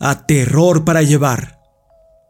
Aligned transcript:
a 0.00 0.26
Terror 0.26 0.84
para 0.84 1.02
Llevar. 1.02 1.58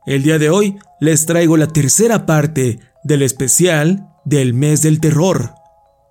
El 0.07 0.23
día 0.23 0.39
de 0.39 0.51
hoy 0.51 0.79
les 1.01 1.27
traigo 1.27 1.57
la 1.57 1.69
tercera 1.69 2.27
parte 2.27 2.79
del 3.05 3.23
especial 3.23 4.09
del 4.25 4.55
mes 4.55 4.83
del 4.83 5.01
terror. 5.01 5.55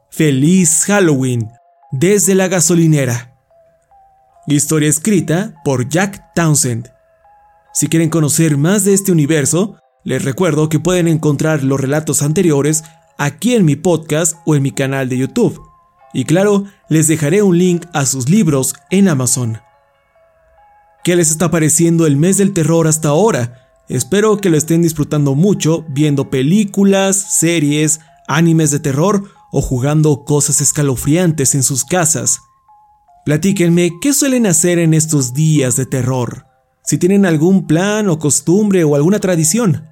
Feliz 0.09 0.85
Halloween 0.85 1.49
desde 1.91 2.35
la 2.35 2.47
gasolinera. 2.47 3.33
Historia 4.45 4.89
escrita 4.89 5.55
por 5.63 5.89
Jack 5.89 6.33
Townsend. 6.33 6.91
Si 7.73 7.87
quieren 7.87 8.09
conocer 8.09 8.57
más 8.57 8.85
de 8.85 8.93
este 8.93 9.11
universo, 9.11 9.77
les 10.03 10.23
recuerdo 10.23 10.69
que 10.69 10.79
pueden 10.79 11.07
encontrar 11.07 11.63
los 11.63 11.79
relatos 11.79 12.21
anteriores 12.21 12.83
aquí 13.17 13.55
en 13.55 13.65
mi 13.65 13.75
podcast 13.75 14.37
o 14.45 14.55
en 14.55 14.63
mi 14.63 14.71
canal 14.71 15.09
de 15.09 15.17
YouTube. 15.17 15.61
Y 16.13 16.25
claro, 16.25 16.65
les 16.89 17.07
dejaré 17.07 17.41
un 17.41 17.57
link 17.57 17.85
a 17.93 18.05
sus 18.05 18.29
libros 18.29 18.73
en 18.89 19.09
Amazon. 19.09 19.59
¿Qué 21.07 21.15
les 21.15 21.31
está 21.31 21.49
pareciendo 21.49 22.05
el 22.05 22.17
mes 22.17 22.35
del 22.35 22.51
terror 22.51 22.85
hasta 22.85 23.07
ahora? 23.07 23.69
Espero 23.87 24.41
que 24.41 24.49
lo 24.49 24.57
estén 24.57 24.81
disfrutando 24.81 25.35
mucho 25.35 25.85
viendo 25.87 26.29
películas, 26.29 27.37
series, 27.39 28.01
animes 28.27 28.71
de 28.71 28.81
terror 28.81 29.23
o 29.53 29.61
jugando 29.61 30.25
cosas 30.25 30.59
escalofriantes 30.59 31.55
en 31.55 31.63
sus 31.63 31.85
casas. 31.85 32.41
Platíquenme 33.23 33.91
qué 34.01 34.11
suelen 34.11 34.45
hacer 34.47 34.79
en 34.79 34.93
estos 34.93 35.33
días 35.33 35.77
de 35.77 35.85
terror. 35.85 36.45
Si 36.83 36.97
tienen 36.97 37.25
algún 37.25 37.67
plan 37.67 38.09
o 38.09 38.19
costumbre 38.19 38.83
o 38.83 38.93
alguna 38.93 39.19
tradición. 39.19 39.87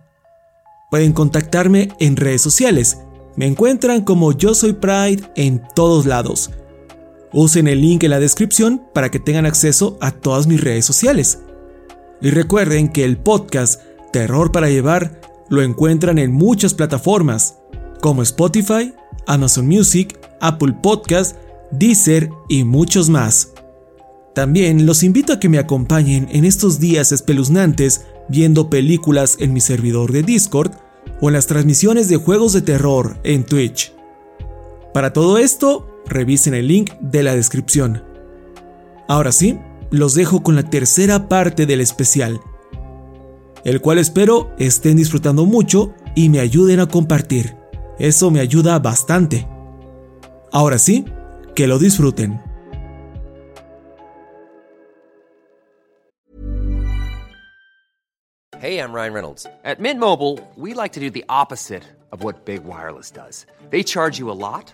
Pueden 0.91 1.13
contactarme 1.13 1.93
en 2.01 2.17
redes 2.17 2.41
sociales. 2.41 2.97
Me 3.37 3.47
encuentran 3.47 4.03
como 4.03 4.33
Yo 4.33 4.53
Soy 4.53 4.73
Pride 4.73 5.23
en 5.37 5.63
todos 5.75 6.05
lados. 6.05 6.51
Usen 7.33 7.67
el 7.67 7.81
link 7.81 8.03
en 8.03 8.11
la 8.11 8.19
descripción 8.19 8.81
para 8.93 9.11
que 9.11 9.19
tengan 9.19 9.45
acceso 9.45 9.97
a 10.01 10.11
todas 10.11 10.47
mis 10.47 10.61
redes 10.61 10.85
sociales. 10.85 11.39
Y 12.21 12.29
recuerden 12.29 12.89
que 12.89 13.03
el 13.03 13.17
podcast 13.17 13.81
Terror 14.11 14.51
para 14.51 14.69
Llevar 14.69 15.19
lo 15.49 15.61
encuentran 15.61 16.17
en 16.17 16.31
muchas 16.31 16.73
plataformas, 16.73 17.57
como 18.01 18.21
Spotify, 18.21 18.93
Amazon 19.27 19.67
Music, 19.67 20.17
Apple 20.39 20.73
Podcast, 20.81 21.35
Deezer 21.71 22.29
y 22.49 22.63
muchos 22.63 23.09
más. 23.09 23.53
También 24.33 24.85
los 24.85 25.03
invito 25.03 25.33
a 25.33 25.39
que 25.39 25.49
me 25.49 25.59
acompañen 25.59 26.27
en 26.31 26.45
estos 26.45 26.79
días 26.79 27.11
espeluznantes 27.11 28.05
viendo 28.27 28.69
películas 28.69 29.37
en 29.39 29.53
mi 29.53 29.61
servidor 29.61 30.11
de 30.11 30.23
Discord 30.23 30.71
o 31.21 31.29
en 31.29 31.33
las 31.33 31.47
transmisiones 31.47 32.09
de 32.09 32.17
juegos 32.17 32.53
de 32.53 32.61
terror 32.61 33.17
en 33.23 33.45
Twitch. 33.45 33.93
Para 34.93 35.13
todo 35.13 35.37
esto, 35.37 35.87
revisen 36.07 36.53
el 36.53 36.67
link 36.67 36.93
de 36.99 37.23
la 37.23 37.35
descripción. 37.35 38.03
Ahora 39.07 39.31
sí, 39.31 39.59
los 39.91 40.13
dejo 40.15 40.43
con 40.43 40.55
la 40.55 40.63
tercera 40.63 41.27
parte 41.29 41.65
del 41.65 41.81
especial, 41.81 42.41
el 43.63 43.81
cual 43.81 43.97
espero 43.97 44.51
estén 44.57 44.97
disfrutando 44.97 45.45
mucho 45.45 45.93
y 46.15 46.29
me 46.29 46.39
ayuden 46.39 46.79
a 46.79 46.87
compartir. 46.87 47.55
Eso 47.99 48.31
me 48.31 48.39
ayuda 48.39 48.79
bastante. 48.79 49.47
Ahora 50.51 50.77
sí, 50.77 51.05
que 51.55 51.67
lo 51.67 51.79
disfruten. 51.79 52.41
Hey, 58.65 58.79
I'm 58.79 58.93
Ryan 58.93 59.13
Reynolds. 59.13 59.45
At 59.63 59.79
Mint 59.79 59.99
Mobile, 59.99 60.39
we 60.55 60.73
like 60.73 60.93
to 60.93 60.99
do 60.99 61.11
the 61.11 61.23
opposite 61.29 61.83
of 62.11 62.23
what 62.23 62.45
Big 62.45 62.63
Wireless 62.63 63.11
does. 63.11 63.45
They 63.69 63.83
charge 63.83 64.17
you 64.17 64.31
a 64.31 64.33
lot, 64.33 64.73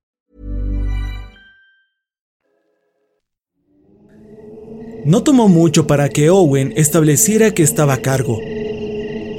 No 5.03 5.23
tomó 5.23 5.47
mucho 5.47 5.87
para 5.87 6.09
que 6.09 6.29
Owen 6.29 6.73
estableciera 6.75 7.51
que 7.51 7.63
estaba 7.63 7.95
a 7.95 8.01
cargo. 8.01 8.39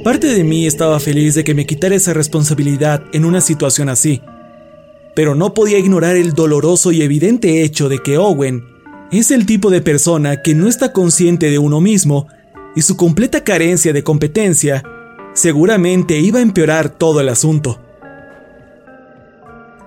Parte 0.03 0.27
de 0.27 0.43
mí 0.43 0.67
estaba 0.67 0.99
feliz 0.99 1.35
de 1.35 1.45
que 1.45 1.55
me 1.55 1.65
quitara 1.65 1.95
esa 1.95 2.13
responsabilidad 2.13 3.03
en 3.13 3.23
una 3.23 3.39
situación 3.39 3.87
así, 3.87 4.21
pero 5.15 5.35
no 5.35 5.53
podía 5.53 5.79
ignorar 5.79 6.17
el 6.17 6.33
doloroso 6.33 6.91
y 6.91 7.01
evidente 7.01 7.63
hecho 7.63 7.87
de 7.87 7.99
que 7.99 8.17
Owen 8.17 8.65
es 9.11 9.31
el 9.31 9.45
tipo 9.45 9.69
de 9.69 9.79
persona 9.79 10.41
que 10.41 10.53
no 10.53 10.67
está 10.67 10.91
consciente 10.91 11.49
de 11.49 11.59
uno 11.59 11.79
mismo 11.79 12.27
y 12.75 12.81
su 12.81 12.97
completa 12.97 13.45
carencia 13.45 13.93
de 13.93 14.03
competencia 14.03 14.83
seguramente 15.33 16.19
iba 16.19 16.39
a 16.39 16.43
empeorar 16.43 16.89
todo 16.89 17.21
el 17.21 17.29
asunto. 17.29 17.79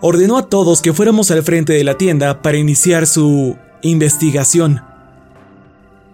Ordenó 0.00 0.38
a 0.38 0.48
todos 0.48 0.80
que 0.80 0.94
fuéramos 0.94 1.30
al 1.30 1.42
frente 1.42 1.74
de 1.74 1.84
la 1.84 1.98
tienda 1.98 2.40
para 2.40 2.56
iniciar 2.56 3.06
su 3.06 3.58
investigación. 3.82 4.80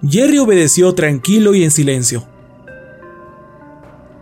Jerry 0.06 0.38
obedeció 0.38 0.94
tranquilo 0.94 1.54
y 1.54 1.62
en 1.62 1.70
silencio. 1.70 2.26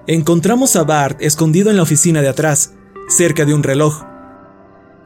Encontramos 0.07 0.77
a 0.77 0.85
Bart 0.85 1.23
escondido 1.23 1.71
en 1.71 1.77
la 1.77 1.85
oficina 1.85 2.21
de 2.21 2.29
atrás, 2.29 2.75
cerca 3.09 3.47
de 3.47 3.55
un 3.55 3.63
reloj. 3.63 4.03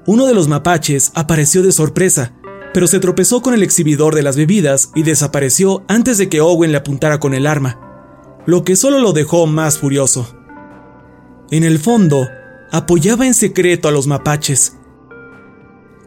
Uno 0.07 0.27
de 0.27 0.35
los 0.35 0.49
mapaches 0.49 1.13
apareció 1.15 1.63
de 1.63 1.71
sorpresa, 1.71 2.33
pero 2.73 2.89
se 2.89 2.99
tropezó 2.99 3.41
con 3.41 3.55
el 3.55 3.63
exhibidor 3.63 4.17
de 4.17 4.23
las 4.23 4.37
bebidas 4.37 4.91
y 4.97 5.05
desapareció 5.05 5.85
antes 5.87 6.19
de 6.19 6.29
que 6.29 6.41
Owen 6.41 6.73
le 6.73 6.79
apuntara 6.79 7.21
con 7.21 7.35
el 7.35 7.47
arma, 7.47 7.79
lo 8.45 8.65
que 8.65 8.75
solo 8.75 8.99
lo 8.99 9.13
dejó 9.13 9.47
más 9.47 9.79
furioso. 9.79 10.37
En 11.53 11.63
el 11.63 11.79
fondo, 11.79 12.29
apoyaba 12.73 13.27
en 13.27 13.35
secreto 13.35 13.87
a 13.87 13.93
los 13.93 14.09
mapaches. 14.09 14.77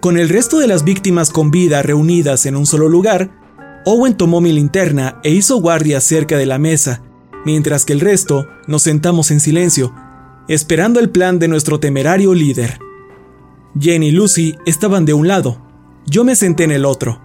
Con 0.02 0.18
el 0.18 0.28
resto 0.28 0.60
de 0.60 0.68
las 0.68 0.84
víctimas 0.84 1.30
con 1.30 1.52
vida 1.52 1.82
reunidas 1.84 2.46
en 2.46 2.58
un 2.58 2.66
solo 2.66 2.90
lugar, 2.90 3.37
Owen 3.90 4.18
tomó 4.18 4.42
mi 4.42 4.52
linterna 4.52 5.22
e 5.24 5.30
hizo 5.30 5.62
guardia 5.62 6.02
cerca 6.02 6.38
de 6.38 6.46
la 6.46 6.58
mesa, 6.58 7.04
mientras 7.46 7.86
que 7.86 7.94
el 7.94 8.02
resto 8.02 8.46
nos 8.68 8.82
sentamos 8.84 9.32
en 9.32 9.40
silencio, 9.40 9.96
esperando 10.50 11.00
el 11.00 11.10
plan 11.10 11.40
de 11.40 11.48
nuestro 11.48 11.80
temerario 11.80 12.34
líder. 12.34 12.80
Jenny 13.80 14.08
y 14.08 14.12
Lucy 14.12 14.58
estaban 14.66 15.06
de 15.06 15.14
un 15.14 15.30
lado, 15.30 15.66
yo 16.06 16.26
me 16.26 16.36
senté 16.36 16.66
en 16.66 16.72
el 16.72 16.84
otro. 16.84 17.22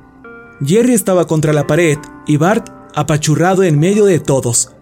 Jerry 0.65 0.95
estaba 0.95 1.27
contra 1.27 1.53
la 1.53 1.67
pared 1.67 1.99
y 2.29 2.37
Bart 2.37 2.69
apachurrado 2.95 3.65
en 3.65 3.81
medio 3.81 4.05
de 4.05 4.21
todos. 4.21 4.73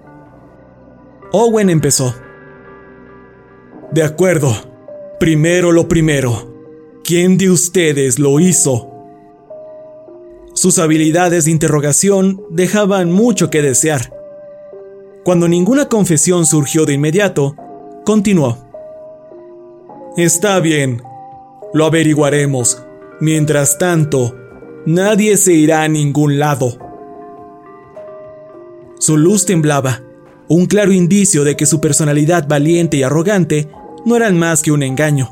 Owen 1.33 1.71
empezó. 1.71 2.15
De 3.91 4.03
acuerdo. 4.03 4.55
Primero 5.19 5.73
lo 5.73 5.89
primero. 5.89 7.01
¿Quién 7.05 7.39
de 7.39 7.51
ustedes 7.51 8.19
lo 8.19 8.39
hizo? 8.39 8.90
Sus 10.61 10.79
habilidades 10.79 11.47
de 11.47 11.53
interrogación 11.53 12.43
dejaban 12.51 13.11
mucho 13.11 13.49
que 13.49 13.63
desear. 13.63 14.13
Cuando 15.25 15.49
ninguna 15.49 15.89
confesión 15.89 16.45
surgió 16.45 16.85
de 16.85 16.93
inmediato, 16.93 17.57
continuó. 18.05 18.59
Está 20.19 20.61
bien, 20.61 21.03
lo 21.73 21.87
averiguaremos. 21.87 22.85
Mientras 23.23 23.79
tanto, 23.79 24.37
nadie 24.85 25.39
se 25.39 25.55
irá 25.55 25.83
a 25.83 25.89
ningún 25.89 26.39
lado. 26.39 26.77
Su 28.99 29.17
luz 29.17 29.47
temblaba, 29.47 30.03
un 30.47 30.67
claro 30.67 30.93
indicio 30.93 31.43
de 31.43 31.57
que 31.57 31.65
su 31.65 31.81
personalidad 31.81 32.47
valiente 32.47 32.99
y 32.99 33.03
arrogante 33.03 33.71
no 34.05 34.15
eran 34.15 34.39
más 34.39 34.63
que 34.63 34.73
un 34.73 34.83
engaño. 34.83 35.31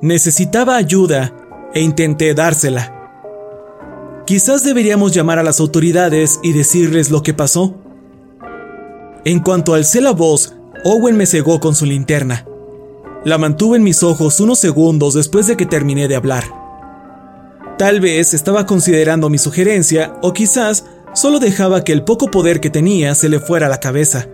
Necesitaba 0.00 0.76
ayuda 0.76 1.36
e 1.74 1.82
intenté 1.82 2.32
dársela. 2.32 2.95
Quizás 4.26 4.64
deberíamos 4.64 5.12
llamar 5.12 5.38
a 5.38 5.44
las 5.44 5.60
autoridades 5.60 6.40
y 6.42 6.52
decirles 6.52 7.12
lo 7.12 7.22
que 7.22 7.32
pasó. 7.32 7.76
En 9.24 9.38
cuanto 9.38 9.72
alcé 9.72 10.00
la 10.00 10.10
voz, 10.10 10.56
Owen 10.84 11.16
me 11.16 11.26
cegó 11.26 11.60
con 11.60 11.76
su 11.76 11.86
linterna. 11.86 12.44
La 13.24 13.38
mantuve 13.38 13.76
en 13.76 13.84
mis 13.84 14.02
ojos 14.02 14.40
unos 14.40 14.58
segundos 14.58 15.14
después 15.14 15.46
de 15.46 15.56
que 15.56 15.64
terminé 15.64 16.08
de 16.08 16.16
hablar. 16.16 16.42
Tal 17.78 18.00
vez 18.00 18.34
estaba 18.34 18.66
considerando 18.66 19.28
mi 19.28 19.38
sugerencia 19.38 20.16
o 20.22 20.32
quizás 20.32 20.86
solo 21.14 21.38
dejaba 21.38 21.84
que 21.84 21.92
el 21.92 22.02
poco 22.02 22.28
poder 22.28 22.60
que 22.60 22.70
tenía 22.70 23.14
se 23.14 23.28
le 23.28 23.38
fuera 23.38 23.66
a 23.66 23.70
la 23.70 23.80
cabeza. 23.80 24.26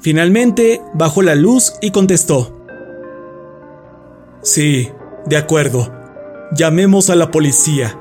Finalmente 0.00 0.80
bajó 0.94 1.20
la 1.20 1.34
luz 1.34 1.74
y 1.82 1.90
contestó. 1.90 2.64
Sí, 4.42 4.88
de 5.26 5.36
acuerdo. 5.36 5.95
Llamemos 6.54 7.10
a 7.10 7.16
la 7.16 7.30
policía, 7.30 7.98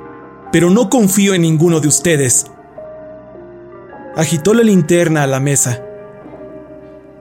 pero 0.51 0.69
no 0.69 0.89
confío 0.89 1.33
en 1.33 1.41
ninguno 1.41 1.79
de 1.79 1.87
ustedes. 1.87 2.45
Agitó 4.15 4.53
la 4.53 4.63
linterna 4.63 5.23
a 5.23 5.27
la 5.27 5.39
mesa. 5.39 5.83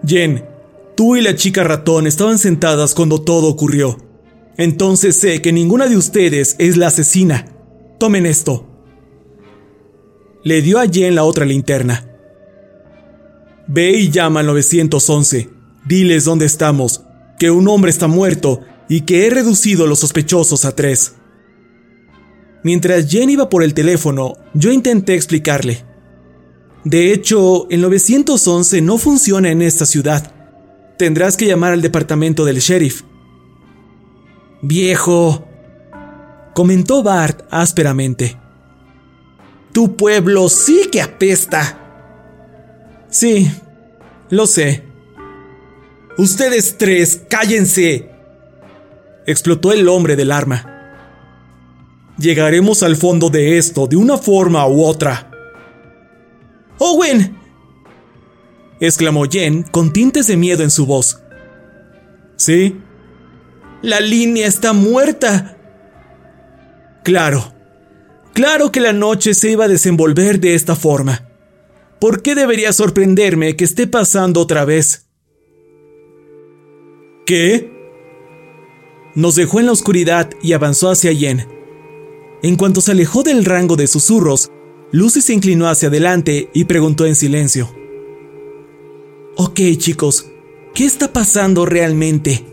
Jen, 0.07 0.45
Tú 0.95 1.17
y 1.17 1.23
la 1.23 1.35
chica 1.35 1.65
ratón 1.65 2.07
estaban 2.07 2.39
sentadas 2.39 2.95
cuando 2.95 3.21
todo 3.21 3.49
ocurrió. 3.49 3.99
Entonces 4.57 5.17
sé 5.17 5.43
que 5.43 5.53
ninguna 5.53 5.89
de 5.89 5.97
ustedes 5.97 6.55
es 6.59 6.77
la 6.77 6.87
asesina. 6.87 7.47
Tomen 7.99 8.27
esto. 8.27 8.69
Le 10.45 10.63
dio 10.63 10.79
a 10.79 10.87
Jen 10.87 11.17
la 11.17 11.25
otra 11.25 11.45
linterna. 11.45 12.09
Ve 13.67 13.91
y 13.91 14.11
llama 14.11 14.41
al 14.41 14.47
911. 14.47 15.51
Diles 15.85 16.25
dónde 16.25 16.47
estamos, 16.47 17.03
que 17.41 17.51
un 17.51 17.67
hombre 17.67 17.91
está 17.91 18.07
muerto 18.07 18.61
y 18.89 19.03
que 19.03 19.27
he 19.27 19.31
reducido 19.31 19.87
los 19.87 20.01
sospechosos 20.01 20.65
a 20.65 20.75
tres. 20.75 21.15
Mientras 22.63 23.09
Jen 23.09 23.31
iba 23.31 23.51
por 23.51 23.63
el 23.63 23.75
teléfono, 23.75 24.35
yo 24.55 24.73
intenté 24.73 25.15
explicarle. 25.15 25.85
De 26.85 27.13
hecho, 27.13 27.69
el 27.71 27.81
911 27.81 28.83
no 28.83 28.99
funciona 28.99 29.51
en 29.51 29.63
esta 29.63 29.87
ciudad. 29.87 30.33
Tendrás 30.99 31.37
que 31.37 31.47
llamar 31.47 31.73
al 31.73 31.83
departamento 31.83 32.45
del 32.45 32.59
sheriff. 32.59 33.03
Viejo, 34.63 35.47
comentó 36.55 37.03
Bart 37.03 37.43
ásperamente. 37.51 38.39
Tu 39.73 39.97
pueblo 39.97 40.49
sí 40.49 40.89
que 40.91 41.03
apesta. 41.03 41.81
Sí, 43.11 43.51
lo 44.31 44.47
sé. 44.47 44.85
Ustedes 46.17 46.79
tres, 46.79 47.23
cállense. 47.29 48.14
Explotó 49.27 49.73
el 49.73 49.89
hombre 49.89 50.17
del 50.17 50.33
arma. 50.33 50.71
Llegaremos 52.19 52.83
al 52.83 52.97
fondo 52.97 53.31
de 53.31 53.59
esto 53.59 53.87
de 53.87 53.97
una 53.97 54.19
forma 54.19 54.67
u 54.69 54.85
otra. 54.85 55.31
Owen, 56.79 57.37
exclamó 58.81 59.25
Jen 59.25 59.63
con 59.63 59.93
tintes 59.93 60.27
de 60.27 60.37
miedo 60.37 60.63
en 60.63 60.71
su 60.71 60.87
voz. 60.87 61.21
¿Sí? 62.37 62.81
La 63.83 64.01
línea 64.01 64.47
está 64.47 64.73
muerta. 64.73 65.57
Claro, 67.03 67.53
claro 68.33 68.71
que 68.73 68.81
la 68.81 68.93
noche 68.93 69.35
se 69.35 69.51
iba 69.51 69.65
a 69.65 69.69
desenvolver 69.69 70.41
de 70.41 70.55
esta 70.55 70.77
forma. 70.77 71.29
¿Por 72.01 72.23
qué 72.23 72.35
debería 72.35 72.73
sorprenderme 72.73 73.57
que 73.57 73.65
esté 73.65 73.87
pasando 73.87 74.41
otra 74.41 74.65
vez? 74.65 75.09
¿Qué? 77.27 77.74
Nos 79.15 79.37
dejó 79.37 79.61
en 79.61 79.67
la 79.67 79.73
oscuridad 79.73 80.31
y 80.43 80.53
avanzó 80.53 80.91
hacia 80.91 81.15
Jen. 81.15 81.47
En 82.43 82.57
cuanto 82.57 82.81
se 82.81 82.93
alejó 82.93 83.23
del 83.23 83.45
rango 83.45 83.77
de 83.77 83.87
susurros, 83.87 84.51
Lucy 84.91 85.21
se 85.21 85.35
inclinó 85.35 85.69
hacia 85.69 85.89
adelante 85.89 86.51
y 86.53 86.65
preguntó 86.65 87.07
en 87.07 87.15
silencio. 87.15 87.75
Ok 89.37 89.61
chicos, 89.79 90.31
¿qué 90.75 90.85
está 90.85 91.13
pasando 91.13 91.67
realmente? 91.67 92.45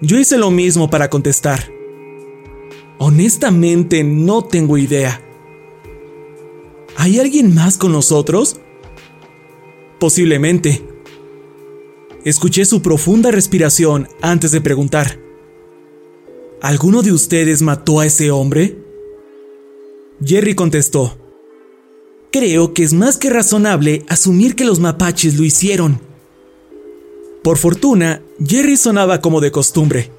Yo 0.00 0.18
hice 0.18 0.38
lo 0.38 0.50
mismo 0.50 0.88
para 0.88 1.10
contestar. 1.10 1.70
Honestamente 2.98 4.02
no 4.02 4.42
tengo 4.44 4.78
idea. 4.78 5.22
¿Hay 6.96 7.18
alguien 7.18 7.54
más 7.54 7.78
con 7.78 7.92
nosotros? 7.92 8.60
Posiblemente. 9.98 10.89
Escuché 12.24 12.66
su 12.66 12.82
profunda 12.82 13.30
respiración 13.30 14.06
antes 14.20 14.52
de 14.52 14.60
preguntar. 14.60 15.18
¿Alguno 16.60 17.00
de 17.00 17.12
ustedes 17.12 17.62
mató 17.62 18.00
a 18.00 18.06
ese 18.06 18.30
hombre? 18.30 18.76
Jerry 20.22 20.54
contestó. 20.54 21.16
Creo 22.30 22.74
que 22.74 22.82
es 22.82 22.92
más 22.92 23.16
que 23.16 23.30
razonable 23.30 24.04
asumir 24.06 24.54
que 24.54 24.66
los 24.66 24.80
mapaches 24.80 25.38
lo 25.38 25.44
hicieron. 25.44 25.98
Por 27.42 27.56
fortuna, 27.56 28.22
Jerry 28.46 28.76
sonaba 28.76 29.22
como 29.22 29.40
de 29.40 29.50
costumbre. 29.50 30.10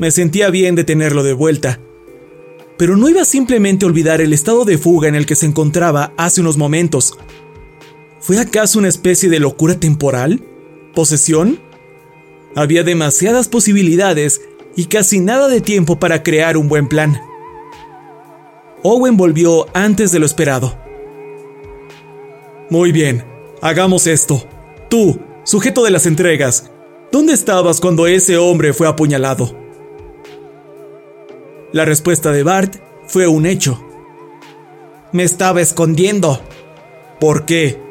Me 0.00 0.10
sentía 0.10 0.50
bien 0.50 0.74
de 0.74 0.82
tenerlo 0.82 1.22
de 1.22 1.32
vuelta. 1.32 1.78
Pero 2.76 2.96
no 2.96 3.08
iba 3.08 3.24
simplemente 3.24 3.84
a 3.84 3.88
olvidar 3.88 4.20
el 4.20 4.32
estado 4.32 4.64
de 4.64 4.78
fuga 4.78 5.06
en 5.06 5.14
el 5.14 5.26
que 5.26 5.36
se 5.36 5.46
encontraba 5.46 6.12
hace 6.16 6.40
unos 6.40 6.56
momentos. 6.56 7.16
¿Fue 8.18 8.40
acaso 8.40 8.80
una 8.80 8.88
especie 8.88 9.28
de 9.28 9.38
locura 9.38 9.78
temporal? 9.78 10.42
¿Posesión? 10.94 11.60
Había 12.54 12.82
demasiadas 12.82 13.48
posibilidades 13.48 14.42
y 14.76 14.86
casi 14.86 15.20
nada 15.20 15.48
de 15.48 15.60
tiempo 15.60 15.98
para 15.98 16.22
crear 16.22 16.56
un 16.56 16.68
buen 16.68 16.88
plan. 16.88 17.20
Owen 18.82 19.16
volvió 19.16 19.66
antes 19.74 20.10
de 20.10 20.18
lo 20.18 20.26
esperado. 20.26 20.78
Muy 22.70 22.92
bien, 22.92 23.24
hagamos 23.60 24.06
esto. 24.06 24.46
Tú, 24.88 25.20
sujeto 25.44 25.84
de 25.84 25.90
las 25.90 26.06
entregas, 26.06 26.70
¿dónde 27.12 27.32
estabas 27.32 27.80
cuando 27.80 28.06
ese 28.06 28.36
hombre 28.38 28.72
fue 28.72 28.88
apuñalado? 28.88 29.56
La 31.72 31.84
respuesta 31.84 32.32
de 32.32 32.42
Bart 32.42 32.76
fue 33.06 33.26
un 33.26 33.46
hecho. 33.46 33.84
Me 35.12 35.24
estaba 35.24 35.60
escondiendo. 35.60 36.40
¿Por 37.20 37.44
qué? 37.44 37.89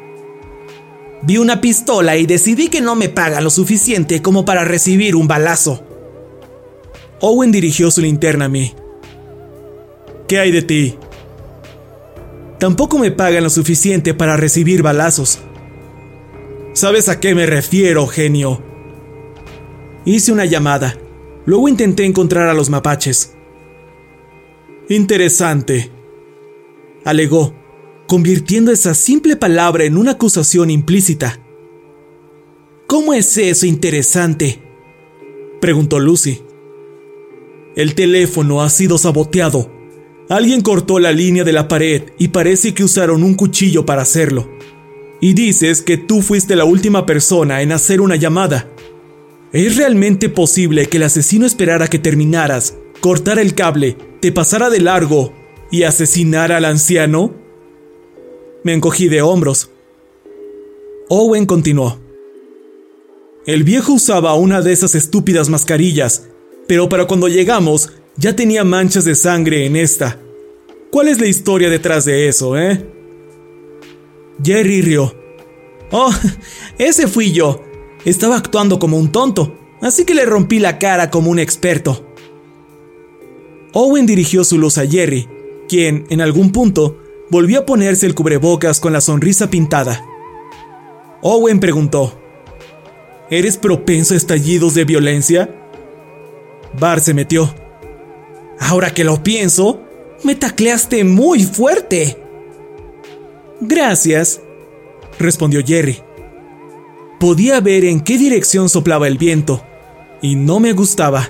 Vi 1.21 1.37
una 1.37 1.59
pistola 1.61 2.17
y 2.17 2.25
decidí 2.25 2.69
que 2.69 2.81
no 2.81 2.95
me 2.95 3.09
paga 3.09 3.41
lo 3.41 3.49
suficiente 3.49 4.21
como 4.21 4.45
para 4.45 4.63
recibir 4.63 5.15
un 5.15 5.27
balazo. 5.27 5.83
Owen 7.19 7.51
dirigió 7.51 7.91
su 7.91 8.01
linterna 8.01 8.45
a 8.45 8.49
mí. 8.49 8.73
¿Qué 10.27 10.39
hay 10.39 10.51
de 10.51 10.61
ti? 10.61 10.97
Tampoco 12.59 12.97
me 12.97 13.11
pagan 13.11 13.43
lo 13.43 13.49
suficiente 13.49 14.13
para 14.13 14.37
recibir 14.37 14.81
balazos. 14.81 15.39
¿Sabes 16.73 17.09
a 17.09 17.19
qué 17.19 17.35
me 17.35 17.45
refiero, 17.45 18.07
genio? 18.07 18.61
Hice 20.05 20.31
una 20.31 20.45
llamada. 20.45 20.97
Luego 21.45 21.67
intenté 21.67 22.05
encontrar 22.05 22.47
a 22.47 22.53
los 22.53 22.69
mapaches. 22.69 23.33
Interesante, 24.87 25.91
alegó, 27.05 27.53
convirtiendo 28.09 28.71
esa 28.71 28.95
simple 28.95 29.35
palabra 29.35 29.83
en 29.83 29.95
una 29.95 30.13
acusación 30.13 30.71
implícita. 30.71 31.39
¿Cómo 32.87 33.13
es 33.13 33.37
eso 33.37 33.67
interesante? 33.67 34.59
preguntó 35.61 35.99
Lucy. 35.99 36.41
El 37.75 37.93
teléfono 37.93 38.63
ha 38.63 38.69
sido 38.71 38.97
saboteado. 38.97 39.71
Alguien 40.27 40.61
cortó 40.61 40.97
la 40.97 41.11
línea 41.11 41.43
de 41.43 41.53
la 41.53 41.67
pared 41.67 42.01
y 42.17 42.29
parece 42.29 42.73
que 42.73 42.83
usaron 42.83 43.21
un 43.21 43.35
cuchillo 43.35 43.85
para 43.85 44.01
hacerlo. 44.01 44.49
Y 45.21 45.33
dices 45.33 45.83
que 45.83 45.97
tú 45.97 46.23
fuiste 46.23 46.55
la 46.55 46.65
última 46.65 47.05
persona 47.05 47.61
en 47.61 47.71
hacer 47.71 48.01
una 48.01 48.15
llamada. 48.15 48.71
¿Es 49.53 49.77
realmente 49.77 50.29
posible 50.29 50.87
que 50.87 50.97
el 50.97 51.03
asesino 51.03 51.45
esperara 51.45 51.87
que 51.87 51.99
terminaras, 51.99 52.75
cortara 53.01 53.43
el 53.43 53.53
cable, 53.53 53.97
te 54.19 54.31
pasara 54.31 54.71
de 54.71 54.79
largo 54.79 55.31
y 55.69 55.83
asesinara 55.83 56.57
al 56.57 56.65
anciano? 56.65 57.48
Me 58.63 58.73
encogí 58.73 59.07
de 59.07 59.21
hombros. 59.21 59.69
Owen 61.07 61.45
continuó. 61.45 61.97
El 63.45 63.63
viejo 63.63 63.93
usaba 63.93 64.35
una 64.35 64.61
de 64.61 64.73
esas 64.73 64.95
estúpidas 64.95 65.49
mascarillas, 65.49 66.27
pero 66.67 66.89
para 66.89 67.07
cuando 67.07 67.27
llegamos 67.27 67.91
ya 68.17 68.35
tenía 68.35 68.63
manchas 68.63 69.05
de 69.05 69.15
sangre 69.15 69.65
en 69.65 69.75
esta. 69.75 70.19
¿Cuál 70.91 71.07
es 71.07 71.21
la 71.21 71.27
historia 71.27 71.69
detrás 71.69 72.05
de 72.05 72.27
eso, 72.27 72.57
eh? 72.57 72.85
Jerry 74.43 74.81
rió. 74.81 75.15
Oh, 75.91 76.11
ese 76.77 77.07
fui 77.07 77.31
yo. 77.31 77.63
Estaba 78.05 78.37
actuando 78.37 78.77
como 78.77 78.97
un 78.97 79.11
tonto, 79.11 79.57
así 79.81 80.03
que 80.03 80.13
le 80.13 80.25
rompí 80.25 80.59
la 80.59 80.79
cara 80.79 81.09
como 81.09 81.31
un 81.31 81.39
experto. 81.39 82.05
Owen 83.73 84.05
dirigió 84.05 84.43
su 84.43 84.57
luz 84.57 84.77
a 84.77 84.85
Jerry, 84.85 85.27
quien, 85.67 86.05
en 86.09 86.21
algún 86.21 86.51
punto, 86.51 86.97
volvió 87.29 87.59
a 87.59 87.65
ponerse 87.65 88.05
el 88.05 88.15
cubrebocas 88.15 88.79
con 88.79 88.93
la 88.93 89.01
sonrisa 89.01 89.49
pintada. 89.49 90.03
Owen 91.21 91.59
preguntó, 91.59 92.19
¿Eres 93.29 93.57
propenso 93.57 94.15
a 94.15 94.17
estallidos 94.17 94.73
de 94.73 94.85
violencia? 94.85 95.53
Bar 96.79 96.99
se 96.99 97.13
metió. 97.13 97.53
Ahora 98.59 98.91
que 98.93 99.03
lo 99.03 99.21
pienso, 99.21 99.81
me 100.23 100.35
tacleaste 100.35 101.03
muy 101.03 101.43
fuerte. 101.43 102.17
Gracias, 103.61 104.41
respondió 105.19 105.61
Jerry. 105.65 106.01
Podía 107.19 107.59
ver 107.59 107.85
en 107.85 108.01
qué 108.01 108.17
dirección 108.17 108.69
soplaba 108.69 109.07
el 109.07 109.17
viento, 109.17 109.63
y 110.21 110.35
no 110.35 110.59
me 110.59 110.73
gustaba. 110.73 111.29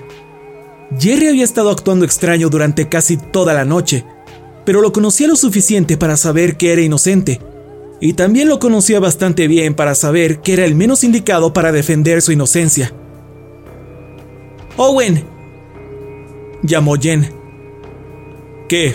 Jerry 0.98 1.28
había 1.28 1.44
estado 1.44 1.70
actuando 1.70 2.04
extraño 2.04 2.48
durante 2.48 2.88
casi 2.88 3.16
toda 3.16 3.52
la 3.52 3.64
noche, 3.64 4.04
pero 4.70 4.82
lo 4.82 4.92
conocía 4.92 5.26
lo 5.26 5.34
suficiente 5.34 5.96
para 5.96 6.16
saber 6.16 6.56
que 6.56 6.72
era 6.72 6.80
inocente, 6.80 7.40
y 8.00 8.12
también 8.12 8.48
lo 8.48 8.60
conocía 8.60 9.00
bastante 9.00 9.48
bien 9.48 9.74
para 9.74 9.96
saber 9.96 10.42
que 10.42 10.52
era 10.52 10.64
el 10.64 10.76
menos 10.76 11.02
indicado 11.02 11.52
para 11.52 11.72
defender 11.72 12.22
su 12.22 12.30
inocencia. 12.30 12.94
Owen, 14.76 15.24
llamó 16.62 16.94
Jen. 16.94 17.32
¿Qué? 18.68 18.94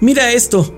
Mira 0.00 0.32
esto. 0.32 0.74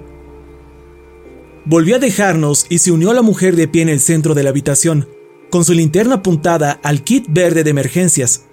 Volvió 1.65 1.95
a 1.95 2.01
dejarnos 2.01 2.67
y 2.69 2.79
se 2.79 2.91
unió 2.91 3.13
a 3.13 3.15
la 3.15 3.23
mujer 3.23 3.55
de 3.55 3.69
pie 3.69 3.83
en 3.83 3.91
el 3.91 4.01
centro 4.01 4.35
de 4.35 4.43
la 4.43 4.51
habitación, 4.51 5.09
con 5.51 5.65
su 5.65 5.73
linterna 5.73 6.17
apuntada 6.17 6.81
al 6.83 7.05
kit 7.05 7.27
verde 7.29 7.63
de 7.63 7.71
emergencias. 7.71 8.47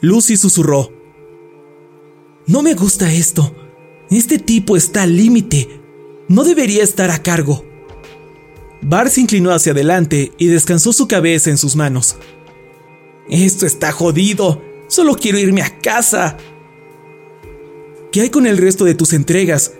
Lucy 0.00 0.38
susurró. 0.38 0.90
No 2.46 2.62
me 2.62 2.72
gusta 2.72 3.12
esto. 3.12 3.54
Este 4.10 4.38
tipo 4.38 4.76
está 4.76 5.02
al 5.02 5.16
límite. 5.16 5.68
No 6.28 6.42
debería 6.42 6.82
estar 6.82 7.10
a 7.10 7.22
cargo. 7.22 7.64
Bar 8.82 9.08
se 9.08 9.20
inclinó 9.20 9.52
hacia 9.52 9.72
adelante 9.72 10.32
y 10.36 10.46
descansó 10.46 10.92
su 10.92 11.06
cabeza 11.06 11.50
en 11.50 11.58
sus 11.58 11.76
manos. 11.76 12.16
Esto 13.28 13.66
está 13.66 13.92
jodido. 13.92 14.60
Solo 14.88 15.14
quiero 15.14 15.38
irme 15.38 15.62
a 15.62 15.78
casa. 15.78 16.36
¿Qué 18.10 18.22
hay 18.22 18.30
con 18.30 18.46
el 18.46 18.58
resto 18.58 18.84
de 18.84 18.94
tus 18.94 19.12
entregas? 19.12 19.74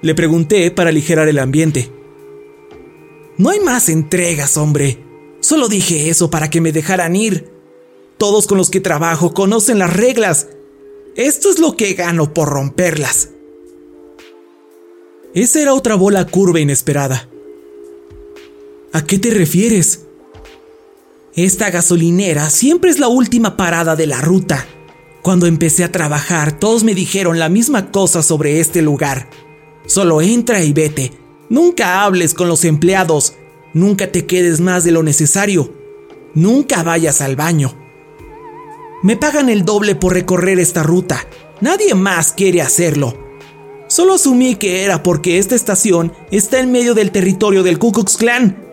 Le 0.00 0.14
pregunté 0.14 0.70
para 0.70 0.88
aligerar 0.88 1.28
el 1.28 1.38
ambiente. 1.38 1.92
No 3.36 3.50
hay 3.50 3.60
más 3.60 3.90
entregas, 3.90 4.56
hombre. 4.56 5.04
Solo 5.40 5.68
dije 5.68 6.08
eso 6.08 6.30
para 6.30 6.48
que 6.48 6.62
me 6.62 6.72
dejaran 6.72 7.14
ir. 7.14 7.52
Todos 8.16 8.46
con 8.46 8.56
los 8.56 8.70
que 8.70 8.80
trabajo 8.80 9.34
conocen 9.34 9.78
las 9.78 9.94
reglas. 9.94 10.48
Esto 11.16 11.50
es 11.50 11.58
lo 11.58 11.76
que 11.76 11.92
gano 11.92 12.32
por 12.32 12.48
romperlas. 12.48 13.28
Esa 15.34 15.60
era 15.60 15.74
otra 15.74 15.94
bola 15.94 16.26
curva 16.26 16.58
inesperada. 16.58 17.28
¿A 18.94 19.04
qué 19.04 19.18
te 19.18 19.30
refieres? 19.30 20.06
Esta 21.34 21.70
gasolinera 21.70 22.48
siempre 22.48 22.90
es 22.90 22.98
la 22.98 23.08
última 23.08 23.56
parada 23.58 23.94
de 23.94 24.06
la 24.06 24.22
ruta. 24.22 24.66
Cuando 25.22 25.46
empecé 25.46 25.84
a 25.84 25.92
trabajar, 25.92 26.58
todos 26.58 26.82
me 26.82 26.94
dijeron 26.94 27.38
la 27.38 27.50
misma 27.50 27.90
cosa 27.90 28.22
sobre 28.22 28.60
este 28.60 28.80
lugar. 28.80 29.28
Solo 29.86 30.22
entra 30.22 30.62
y 30.64 30.72
vete. 30.72 31.12
Nunca 31.50 32.04
hables 32.04 32.32
con 32.32 32.48
los 32.48 32.64
empleados. 32.64 33.34
Nunca 33.74 34.10
te 34.10 34.24
quedes 34.24 34.60
más 34.60 34.84
de 34.84 34.92
lo 34.92 35.02
necesario. 35.02 35.72
Nunca 36.34 36.82
vayas 36.82 37.20
al 37.20 37.36
baño. 37.36 37.81
Me 39.02 39.16
pagan 39.16 39.48
el 39.48 39.64
doble 39.64 39.96
por 39.96 40.14
recorrer 40.14 40.60
esta 40.60 40.82
ruta. 40.84 41.26
Nadie 41.60 41.94
más 41.94 42.32
quiere 42.32 42.62
hacerlo. 42.62 43.18
Solo 43.88 44.14
asumí 44.14 44.54
que 44.54 44.84
era 44.84 45.02
porque 45.02 45.38
esta 45.38 45.54
estación 45.54 46.12
está 46.30 46.60
en 46.60 46.70
medio 46.70 46.94
del 46.94 47.10
territorio 47.10 47.62
del 47.62 47.78
Ku 47.78 47.92
Klux 47.92 48.16
Klan. 48.16 48.64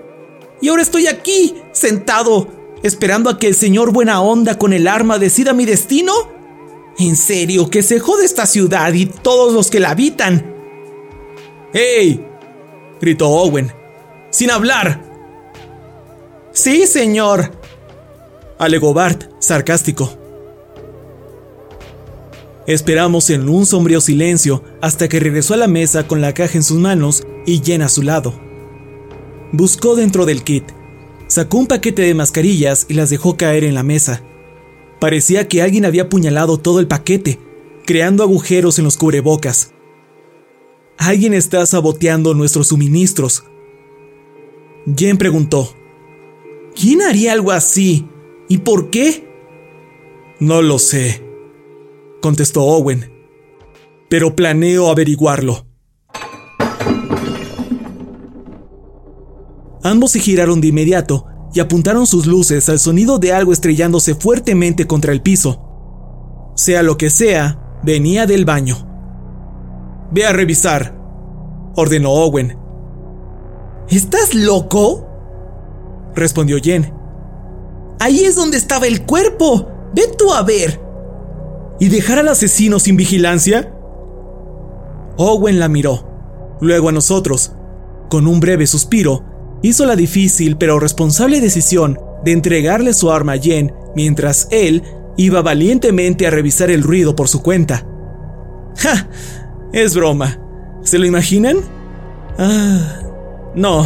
Y 0.61 0.69
ahora 0.69 0.83
estoy 0.83 1.07
aquí, 1.07 1.55
sentado, 1.71 2.47
esperando 2.83 3.29
a 3.29 3.39
que 3.39 3.47
el 3.47 3.55
señor 3.55 3.91
Buena 3.91 4.21
Onda 4.21 4.57
con 4.57 4.71
el 4.71 4.87
arma 4.87 5.17
decida 5.17 5.53
mi 5.53 5.65
destino. 5.65 6.13
En 6.99 7.15
serio, 7.15 7.69
que 7.69 7.81
se 7.81 7.99
jode 7.99 8.25
esta 8.25 8.45
ciudad 8.45 8.93
y 8.93 9.07
todos 9.07 9.53
los 9.53 9.69
que 9.71 9.79
la 9.79 9.91
habitan. 9.91 10.55
¡Hey! 11.73 12.25
gritó 13.01 13.29
Owen. 13.29 13.71
¡Sin 14.29 14.51
hablar! 14.51 15.03
Sí, 16.51 16.87
señor, 16.87 17.58
alegó 18.59 18.93
Bart, 18.93 19.23
sarcástico. 19.39 20.13
Esperamos 22.67 23.31
en 23.31 23.49
un 23.49 23.65
sombrío 23.65 23.99
silencio 24.01 24.63
hasta 24.81 25.07
que 25.07 25.19
regresó 25.19 25.55
a 25.55 25.57
la 25.57 25.67
mesa 25.67 26.05
con 26.05 26.21
la 26.21 26.33
caja 26.33 26.57
en 26.57 26.63
sus 26.63 26.77
manos 26.77 27.23
y 27.47 27.61
Jen 27.63 27.81
a 27.81 27.89
su 27.89 28.03
lado. 28.03 28.39
Buscó 29.53 29.95
dentro 29.95 30.25
del 30.25 30.43
kit, 30.43 30.65
sacó 31.27 31.57
un 31.57 31.67
paquete 31.67 32.03
de 32.03 32.13
mascarillas 32.13 32.85
y 32.87 32.93
las 32.93 33.09
dejó 33.09 33.37
caer 33.37 33.63
en 33.63 33.73
la 33.73 33.81
mesa. 33.81 34.21
Parecía 34.99 35.47
que 35.47 35.63
alguien 35.63 35.85
había 35.85 36.03
apuñalado 36.03 36.57
todo 36.57 36.79
el 36.79 36.87
paquete, 36.87 37.39
creando 37.85 38.23
agujeros 38.23 38.77
en 38.77 38.85
los 38.85 38.97
cubrebocas. 38.97 39.71
Alguien 40.97 41.33
está 41.33 41.65
saboteando 41.65 42.33
nuestros 42.33 42.67
suministros. 42.67 43.45
Jen 44.95 45.17
preguntó, 45.17 45.73
¿quién 46.75 47.01
haría 47.01 47.31
algo 47.31 47.51
así? 47.51 48.05
¿Y 48.49 48.57
por 48.57 48.89
qué? 48.89 49.29
No 50.39 50.63
lo 50.63 50.79
sé, 50.79 51.23
contestó 52.19 52.63
Owen, 52.63 53.13
pero 54.09 54.35
planeo 54.35 54.89
averiguarlo. 54.89 55.67
Ambos 59.83 60.11
se 60.11 60.19
giraron 60.19 60.61
de 60.61 60.67
inmediato 60.69 61.25
y 61.53 61.59
apuntaron 61.59 62.07
sus 62.07 62.25
luces 62.25 62.67
al 62.69 62.79
sonido 62.79 63.19
de 63.19 63.33
algo 63.33 63.53
estrellándose 63.53 64.15
fuertemente 64.15 64.87
contra 64.87 65.13
el 65.13 65.21
piso. 65.21 66.51
Sea 66.55 66.81
lo 66.81 66.97
que 66.97 67.11
sea, 67.11 67.79
venía 67.83 68.25
del 68.25 68.45
baño. 68.45 68.77
Ve 70.11 70.25
a 70.25 70.33
revisar, 70.33 70.99
ordenó 71.75 72.09
Owen. 72.11 72.57
¿Estás 73.89 74.33
loco? 74.33 75.05
respondió 76.15 76.57
Jen. 76.59 76.98
Ahí 77.99 78.23
es 78.23 78.35
donde 78.35 78.57
estaba 78.57 78.87
el 78.87 79.05
cuerpo. 79.05 79.67
Ve 79.93 80.03
tú 80.17 80.33
a 80.33 80.41
ver. 80.43 80.79
¿Y 81.79 81.89
dejar 81.89 82.19
al 82.19 82.29
asesino 82.29 82.79
sin 82.79 82.97
vigilancia? 82.97 83.73
Owen 85.17 85.59
la 85.59 85.67
miró, 85.67 86.57
luego 86.61 86.89
a 86.89 86.91
nosotros. 86.93 87.53
Con 88.09 88.27
un 88.27 88.39
breve 88.39 88.67
suspiro, 88.67 89.23
hizo 89.61 89.85
la 89.85 89.95
difícil 89.95 90.57
pero 90.57 90.79
responsable 90.79 91.41
decisión 91.41 91.99
de 92.23 92.31
entregarle 92.31 92.93
su 92.93 93.11
arma 93.11 93.33
a 93.33 93.37
Jen 93.37 93.73
mientras 93.95 94.47
él 94.51 94.83
iba 95.17 95.41
valientemente 95.41 96.25
a 96.27 96.31
revisar 96.31 96.69
el 96.71 96.83
ruido 96.83 97.15
por 97.15 97.27
su 97.27 97.41
cuenta. 97.41 97.85
¡Ja! 98.77 99.09
Es 99.73 99.93
broma. 99.93 100.39
¿Se 100.81 100.97
lo 100.97 101.05
imaginan? 101.05 101.57
Ah. 102.37 103.01
No. 103.55 103.85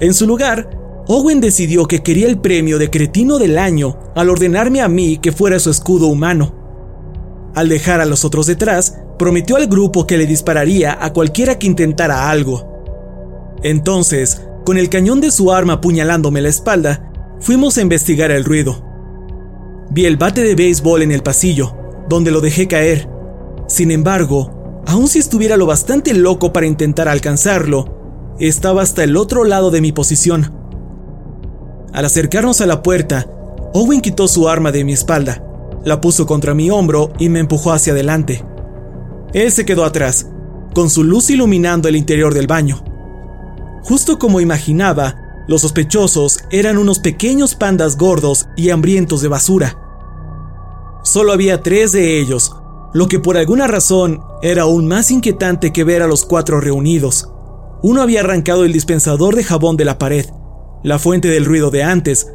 En 0.00 0.12
su 0.12 0.26
lugar, 0.26 0.68
Owen 1.08 1.40
decidió 1.40 1.86
que 1.86 2.02
quería 2.02 2.26
el 2.26 2.38
premio 2.38 2.78
de 2.78 2.90
cretino 2.90 3.38
del 3.38 3.58
año 3.58 3.96
al 4.16 4.28
ordenarme 4.28 4.80
a 4.80 4.88
mí 4.88 5.18
que 5.18 5.30
fuera 5.30 5.60
su 5.60 5.70
escudo 5.70 6.08
humano. 6.08 6.52
Al 7.54 7.68
dejar 7.68 8.00
a 8.00 8.04
los 8.04 8.24
otros 8.24 8.46
detrás, 8.46 8.98
prometió 9.16 9.54
al 9.56 9.68
grupo 9.68 10.06
que 10.06 10.18
le 10.18 10.26
dispararía 10.26 10.98
a 11.00 11.12
cualquiera 11.12 11.58
que 11.60 11.68
intentara 11.68 12.28
algo. 12.28 13.56
Entonces, 13.62 14.42
con 14.64 14.78
el 14.78 14.88
cañón 14.88 15.20
de 15.20 15.30
su 15.30 15.52
arma 15.52 15.74
apuñalándome 15.74 16.42
la 16.42 16.48
espalda, 16.48 17.12
fuimos 17.38 17.78
a 17.78 17.82
investigar 17.82 18.32
el 18.32 18.44
ruido. 18.44 18.84
Vi 19.90 20.06
el 20.06 20.16
bate 20.16 20.42
de 20.42 20.56
béisbol 20.56 21.02
en 21.02 21.12
el 21.12 21.22
pasillo, 21.22 21.76
donde 22.08 22.32
lo 22.32 22.40
dejé 22.40 22.66
caer. 22.66 23.08
Sin 23.68 23.92
embargo, 23.92 24.82
aun 24.86 25.06
si 25.06 25.20
estuviera 25.20 25.56
lo 25.56 25.66
bastante 25.66 26.14
loco 26.14 26.52
para 26.52 26.66
intentar 26.66 27.08
alcanzarlo, 27.08 28.34
estaba 28.40 28.82
hasta 28.82 29.04
el 29.04 29.16
otro 29.16 29.44
lado 29.44 29.70
de 29.70 29.80
mi 29.80 29.92
posición. 29.92 30.65
Al 31.96 32.04
acercarnos 32.04 32.60
a 32.60 32.66
la 32.66 32.82
puerta, 32.82 33.26
Owen 33.72 34.02
quitó 34.02 34.28
su 34.28 34.50
arma 34.50 34.70
de 34.70 34.84
mi 34.84 34.92
espalda, 34.92 35.42
la 35.82 35.98
puso 35.98 36.26
contra 36.26 36.52
mi 36.52 36.68
hombro 36.68 37.10
y 37.18 37.30
me 37.30 37.40
empujó 37.40 37.72
hacia 37.72 37.94
adelante. 37.94 38.44
Él 39.32 39.50
se 39.50 39.64
quedó 39.64 39.82
atrás, 39.82 40.26
con 40.74 40.90
su 40.90 41.04
luz 41.04 41.30
iluminando 41.30 41.88
el 41.88 41.96
interior 41.96 42.34
del 42.34 42.46
baño. 42.46 42.84
Justo 43.82 44.18
como 44.18 44.42
imaginaba, 44.42 45.14
los 45.48 45.62
sospechosos 45.62 46.40
eran 46.50 46.76
unos 46.76 46.98
pequeños 46.98 47.54
pandas 47.54 47.96
gordos 47.96 48.46
y 48.58 48.68
hambrientos 48.68 49.22
de 49.22 49.28
basura. 49.28 49.78
Solo 51.02 51.32
había 51.32 51.62
tres 51.62 51.92
de 51.92 52.20
ellos, 52.20 52.54
lo 52.92 53.08
que 53.08 53.20
por 53.20 53.38
alguna 53.38 53.68
razón 53.68 54.20
era 54.42 54.64
aún 54.64 54.86
más 54.86 55.10
inquietante 55.10 55.72
que 55.72 55.84
ver 55.84 56.02
a 56.02 56.08
los 56.08 56.26
cuatro 56.26 56.60
reunidos. 56.60 57.30
Uno 57.82 58.02
había 58.02 58.20
arrancado 58.20 58.66
el 58.66 58.74
dispensador 58.74 59.34
de 59.34 59.44
jabón 59.44 59.78
de 59.78 59.86
la 59.86 59.96
pared, 59.96 60.26
la 60.82 60.98
fuente 60.98 61.28
del 61.28 61.44
ruido 61.44 61.70
de 61.70 61.82
antes, 61.82 62.32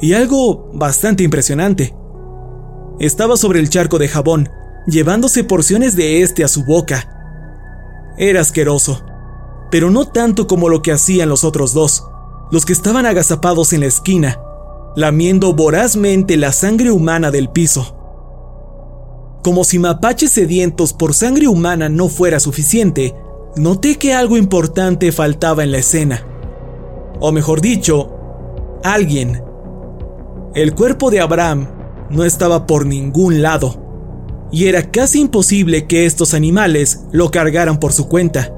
y 0.00 0.14
algo 0.14 0.70
bastante 0.72 1.22
impresionante. 1.22 1.94
Estaba 2.98 3.36
sobre 3.36 3.60
el 3.60 3.68
charco 3.68 3.98
de 3.98 4.08
jabón, 4.08 4.48
llevándose 4.86 5.44
porciones 5.44 5.96
de 5.96 6.22
este 6.22 6.44
a 6.44 6.48
su 6.48 6.64
boca. 6.64 7.08
Era 8.18 8.40
asqueroso, 8.40 9.02
pero 9.70 9.90
no 9.90 10.06
tanto 10.06 10.46
como 10.46 10.68
lo 10.68 10.82
que 10.82 10.92
hacían 10.92 11.28
los 11.28 11.44
otros 11.44 11.72
dos, 11.72 12.04
los 12.50 12.64
que 12.64 12.72
estaban 12.72 13.06
agazapados 13.06 13.72
en 13.72 13.80
la 13.80 13.86
esquina, 13.86 14.40
lamiendo 14.96 15.54
vorazmente 15.54 16.36
la 16.36 16.52
sangre 16.52 16.90
humana 16.90 17.30
del 17.30 17.50
piso. 17.50 17.96
Como 19.42 19.64
si 19.64 19.78
mapaches 19.78 20.32
sedientos 20.32 20.92
por 20.92 21.14
sangre 21.14 21.48
humana 21.48 21.88
no 21.88 22.08
fuera 22.08 22.40
suficiente, 22.40 23.14
noté 23.56 23.96
que 23.96 24.12
algo 24.12 24.36
importante 24.36 25.12
faltaba 25.12 25.64
en 25.64 25.72
la 25.72 25.78
escena. 25.78 26.26
O 27.20 27.32
mejor 27.32 27.60
dicho, 27.60 28.10
alguien. 28.82 29.42
El 30.54 30.74
cuerpo 30.74 31.10
de 31.10 31.20
Abraham 31.20 31.68
no 32.08 32.24
estaba 32.24 32.66
por 32.66 32.86
ningún 32.86 33.42
lado, 33.42 34.48
y 34.50 34.66
era 34.66 34.90
casi 34.90 35.20
imposible 35.20 35.86
que 35.86 36.06
estos 36.06 36.34
animales 36.34 37.04
lo 37.12 37.30
cargaran 37.30 37.78
por 37.78 37.92
su 37.92 38.08
cuenta. 38.08 38.54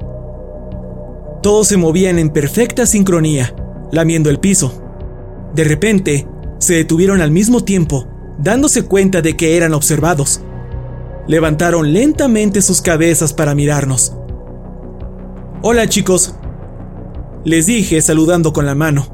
Todos 1.41 1.67
se 1.67 1.77
movían 1.77 2.19
en 2.19 2.29
perfecta 2.29 2.85
sincronía, 2.85 3.53
lamiendo 3.91 4.29
el 4.29 4.39
piso. 4.39 4.81
De 5.53 5.65
repente, 5.65 6.27
se 6.57 6.75
detuvieron 6.75 7.21
al 7.21 7.31
mismo 7.31 7.65
tiempo, 7.65 8.07
dándose 8.39 8.83
cuenta 8.83 9.21
de 9.21 9.35
que 9.35 9.57
eran 9.57 9.73
observados. 9.73 10.41
Levantaron 11.27 11.93
lentamente 11.93 12.61
sus 12.61 12.81
cabezas 12.81 13.33
para 13.33 13.53
mirarnos. 13.55 14.15
Hola 15.61 15.87
chicos, 15.87 16.35
les 17.43 17.65
dije 17.65 18.01
saludando 18.01 18.53
con 18.53 18.65
la 18.65 18.75
mano. 18.75 19.07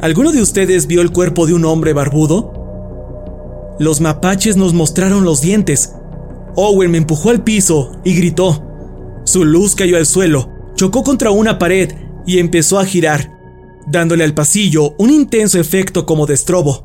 ¿Alguno 0.00 0.32
de 0.32 0.42
ustedes 0.42 0.86
vio 0.86 1.00
el 1.00 1.12
cuerpo 1.12 1.46
de 1.46 1.54
un 1.54 1.64
hombre 1.64 1.92
barbudo? 1.92 3.74
Los 3.78 4.00
mapaches 4.00 4.56
nos 4.56 4.74
mostraron 4.74 5.24
los 5.24 5.40
dientes. 5.40 5.94
Owen 6.56 6.90
me 6.90 6.98
empujó 6.98 7.30
al 7.30 7.44
piso 7.44 7.92
y 8.04 8.14
gritó. 8.14 8.62
Su 9.24 9.44
luz 9.44 9.74
cayó 9.74 9.96
al 9.96 10.06
suelo, 10.06 10.48
chocó 10.74 11.02
contra 11.04 11.30
una 11.30 11.58
pared 11.58 11.92
y 12.26 12.38
empezó 12.38 12.78
a 12.78 12.84
girar, 12.84 13.38
dándole 13.86 14.24
al 14.24 14.34
pasillo 14.34 14.94
un 14.98 15.10
intenso 15.10 15.58
efecto 15.60 16.04
como 16.06 16.26
de 16.26 16.34
estrobo. 16.34 16.84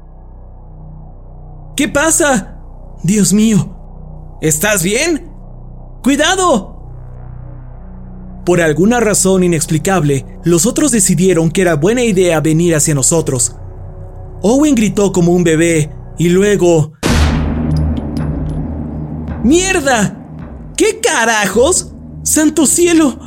¿Qué 1.76 1.88
pasa? 1.88 2.60
Dios 3.04 3.34
mío, 3.34 3.78
¿Estás 4.42 4.84
bien? 4.84 5.32
¡Cuidado! 6.04 6.77
Por 8.48 8.62
alguna 8.62 9.02
razón 9.02 9.44
inexplicable, 9.44 10.26
los 10.46 10.66
otros 10.66 10.94
decidieron 10.94 11.52
que 11.52 11.64
era 11.64 11.76
buena 11.76 12.06
idea 12.06 12.40
venir 12.40 12.76
hacia 12.76 12.96
nosotros. 12.96 13.58
Owen 14.42 14.74
gritó 14.74 15.12
como 15.12 15.34
un 15.34 15.44
bebé 15.44 15.92
y 16.18 16.30
luego... 16.30 16.94
¡Mierda! 19.44 20.18
¿Qué 20.78 21.02
carajos? 21.02 21.94
¡Santo 22.24 22.66
cielo! 22.66 23.20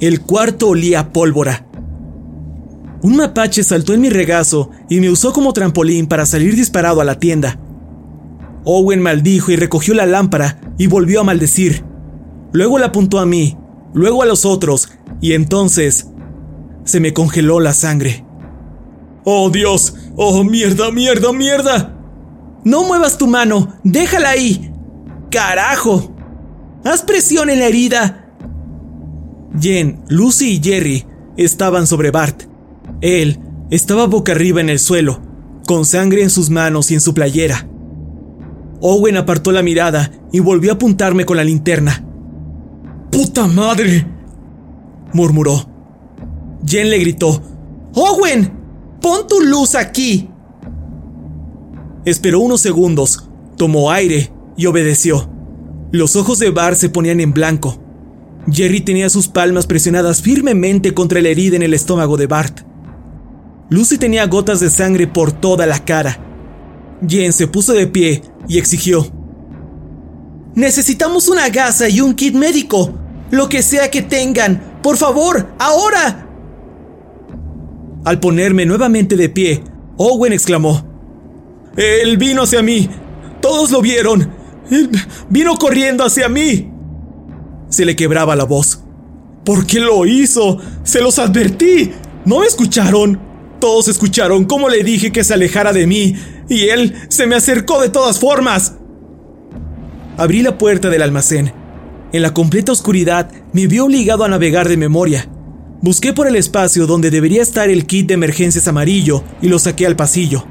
El 0.00 0.22
cuarto 0.22 0.70
olía 0.70 0.98
a 0.98 1.12
pólvora. 1.12 1.68
Un 3.02 3.18
mapache 3.18 3.62
saltó 3.62 3.94
en 3.94 4.00
mi 4.00 4.10
regazo 4.10 4.70
y 4.90 4.98
me 4.98 5.08
usó 5.08 5.32
como 5.32 5.52
trampolín 5.52 6.08
para 6.08 6.26
salir 6.26 6.56
disparado 6.56 7.00
a 7.00 7.04
la 7.04 7.20
tienda. 7.20 7.60
Owen 8.64 9.02
maldijo 9.02 9.52
y 9.52 9.56
recogió 9.56 9.94
la 9.94 10.04
lámpara 10.04 10.58
y 10.78 10.88
volvió 10.88 11.20
a 11.20 11.24
maldecir. 11.24 11.84
Luego 12.50 12.80
la 12.80 12.86
apuntó 12.86 13.20
a 13.20 13.26
mí, 13.26 13.56
luego 13.96 14.22
a 14.22 14.26
los 14.26 14.44
otros, 14.44 14.90
y 15.22 15.32
entonces 15.32 16.06
se 16.84 17.00
me 17.00 17.14
congeló 17.14 17.60
la 17.60 17.72
sangre. 17.72 18.26
¡Oh 19.24 19.48
Dios! 19.48 19.94
¡Oh 20.16 20.44
mierda, 20.44 20.92
mierda, 20.92 21.32
mierda! 21.32 21.98
No 22.62 22.84
muevas 22.84 23.16
tu 23.16 23.26
mano, 23.26 23.72
déjala 23.84 24.30
ahí. 24.30 24.70
¡Carajo! 25.30 26.14
¡Haz 26.84 27.02
presión 27.02 27.48
en 27.48 27.58
la 27.58 27.68
herida! 27.68 28.34
Jen, 29.58 30.04
Lucy 30.08 30.56
y 30.56 30.62
Jerry 30.62 31.06
estaban 31.38 31.86
sobre 31.86 32.10
Bart. 32.10 32.42
Él 33.00 33.40
estaba 33.70 34.06
boca 34.06 34.32
arriba 34.32 34.60
en 34.60 34.68
el 34.68 34.78
suelo, 34.78 35.22
con 35.66 35.86
sangre 35.86 36.22
en 36.22 36.30
sus 36.30 36.50
manos 36.50 36.90
y 36.90 36.94
en 36.94 37.00
su 37.00 37.14
playera. 37.14 37.66
Owen 38.82 39.16
apartó 39.16 39.52
la 39.52 39.62
mirada 39.62 40.12
y 40.32 40.40
volvió 40.40 40.72
a 40.72 40.74
apuntarme 40.74 41.24
con 41.24 41.38
la 41.38 41.44
linterna. 41.44 42.05
¡Puta 43.10 43.46
madre! 43.46 44.06
murmuró. 45.12 45.68
Jen 46.66 46.90
le 46.90 46.98
gritó, 46.98 47.42
¡Owen! 47.94 48.52
¡Pon 49.00 49.26
tu 49.26 49.40
luz 49.40 49.74
aquí! 49.74 50.28
Esperó 52.04 52.40
unos 52.40 52.60
segundos, 52.60 53.28
tomó 53.56 53.90
aire 53.90 54.32
y 54.56 54.66
obedeció. 54.66 55.30
Los 55.92 56.16
ojos 56.16 56.38
de 56.38 56.50
Bar 56.50 56.76
se 56.76 56.88
ponían 56.88 57.20
en 57.20 57.32
blanco. 57.32 57.78
Jerry 58.50 58.80
tenía 58.80 59.08
sus 59.10 59.28
palmas 59.28 59.66
presionadas 59.66 60.22
firmemente 60.22 60.94
contra 60.94 61.20
la 61.20 61.28
herida 61.28 61.56
en 61.56 61.62
el 61.62 61.74
estómago 61.74 62.16
de 62.16 62.26
Bart. 62.26 62.60
Lucy 63.70 63.98
tenía 63.98 64.26
gotas 64.26 64.60
de 64.60 64.70
sangre 64.70 65.06
por 65.06 65.32
toda 65.32 65.66
la 65.66 65.84
cara. 65.84 66.18
Jen 67.06 67.32
se 67.32 67.48
puso 67.48 67.72
de 67.72 67.86
pie 67.86 68.22
y 68.48 68.58
exigió. 68.58 69.06
Necesitamos 70.56 71.28
una 71.28 71.50
gasa 71.50 71.86
y 71.86 72.00
un 72.00 72.14
kit 72.14 72.34
médico. 72.34 72.98
Lo 73.30 73.46
que 73.46 73.62
sea 73.62 73.90
que 73.90 74.00
tengan. 74.00 74.80
Por 74.82 74.96
favor, 74.96 75.54
ahora. 75.58 76.26
Al 78.06 78.18
ponerme 78.20 78.64
nuevamente 78.64 79.16
de 79.16 79.28
pie, 79.28 79.62
Owen 79.98 80.32
exclamó. 80.32 80.82
Él 81.76 82.16
vino 82.16 82.44
hacia 82.44 82.62
mí. 82.62 82.88
Todos 83.42 83.70
lo 83.70 83.82
vieron. 83.82 84.32
Él 84.70 84.90
vino 85.28 85.56
corriendo 85.56 86.04
hacia 86.04 86.30
mí. 86.30 86.72
Se 87.68 87.84
le 87.84 87.94
quebraba 87.94 88.34
la 88.34 88.44
voz. 88.44 88.80
¿Por 89.44 89.66
qué 89.66 89.78
lo 89.78 90.06
hizo? 90.06 90.58
Se 90.84 91.02
los 91.02 91.18
advertí. 91.18 91.92
¿No 92.24 92.40
me 92.40 92.46
escucharon? 92.46 93.20
Todos 93.60 93.88
escucharon 93.88 94.46
cómo 94.46 94.70
le 94.70 94.82
dije 94.82 95.12
que 95.12 95.22
se 95.22 95.34
alejara 95.34 95.74
de 95.74 95.86
mí 95.86 96.16
y 96.48 96.68
él 96.68 96.94
se 97.10 97.26
me 97.26 97.36
acercó 97.36 97.82
de 97.82 97.90
todas 97.90 98.18
formas. 98.18 98.76
Abrí 100.16 100.42
la 100.42 100.56
puerta 100.56 100.88
del 100.88 101.02
almacén. 101.02 101.52
En 102.12 102.22
la 102.22 102.32
completa 102.32 102.72
oscuridad 102.72 103.30
me 103.52 103.66
vi 103.66 103.80
obligado 103.80 104.24
a 104.24 104.28
navegar 104.28 104.68
de 104.68 104.76
memoria. 104.76 105.28
Busqué 105.82 106.12
por 106.14 106.26
el 106.26 106.36
espacio 106.36 106.86
donde 106.86 107.10
debería 107.10 107.42
estar 107.42 107.68
el 107.68 107.86
kit 107.86 108.08
de 108.08 108.14
emergencias 108.14 108.66
amarillo 108.66 109.22
y 109.42 109.48
lo 109.48 109.58
saqué 109.58 109.86
al 109.86 109.96
pasillo. 109.96 110.44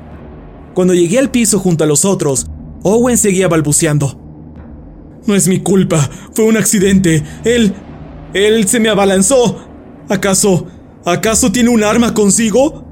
Cuando 0.76 0.94
llegué 0.94 1.18
al 1.18 1.32
piso 1.32 1.60
junto 1.60 1.84
a 1.84 1.88
los 1.88 2.06
otros, 2.06 2.46
Owen 2.84 3.18
seguía 3.18 3.48
balbuceando. 3.48 4.22
No 5.26 5.34
es 5.34 5.48
mi 5.48 5.60
culpa, 5.60 6.10
fue 6.34 6.46
un 6.46 6.58
accidente. 6.58 7.24
Él... 7.44 7.74
Él 8.34 8.68
se 8.68 8.80
me 8.80 8.90
abalanzó. 8.90 9.66
¿Acaso... 10.10 10.68
¿Acaso 11.06 11.52
tiene 11.52 11.70
un 11.70 11.84
arma 11.84 12.14
consigo? 12.14 12.84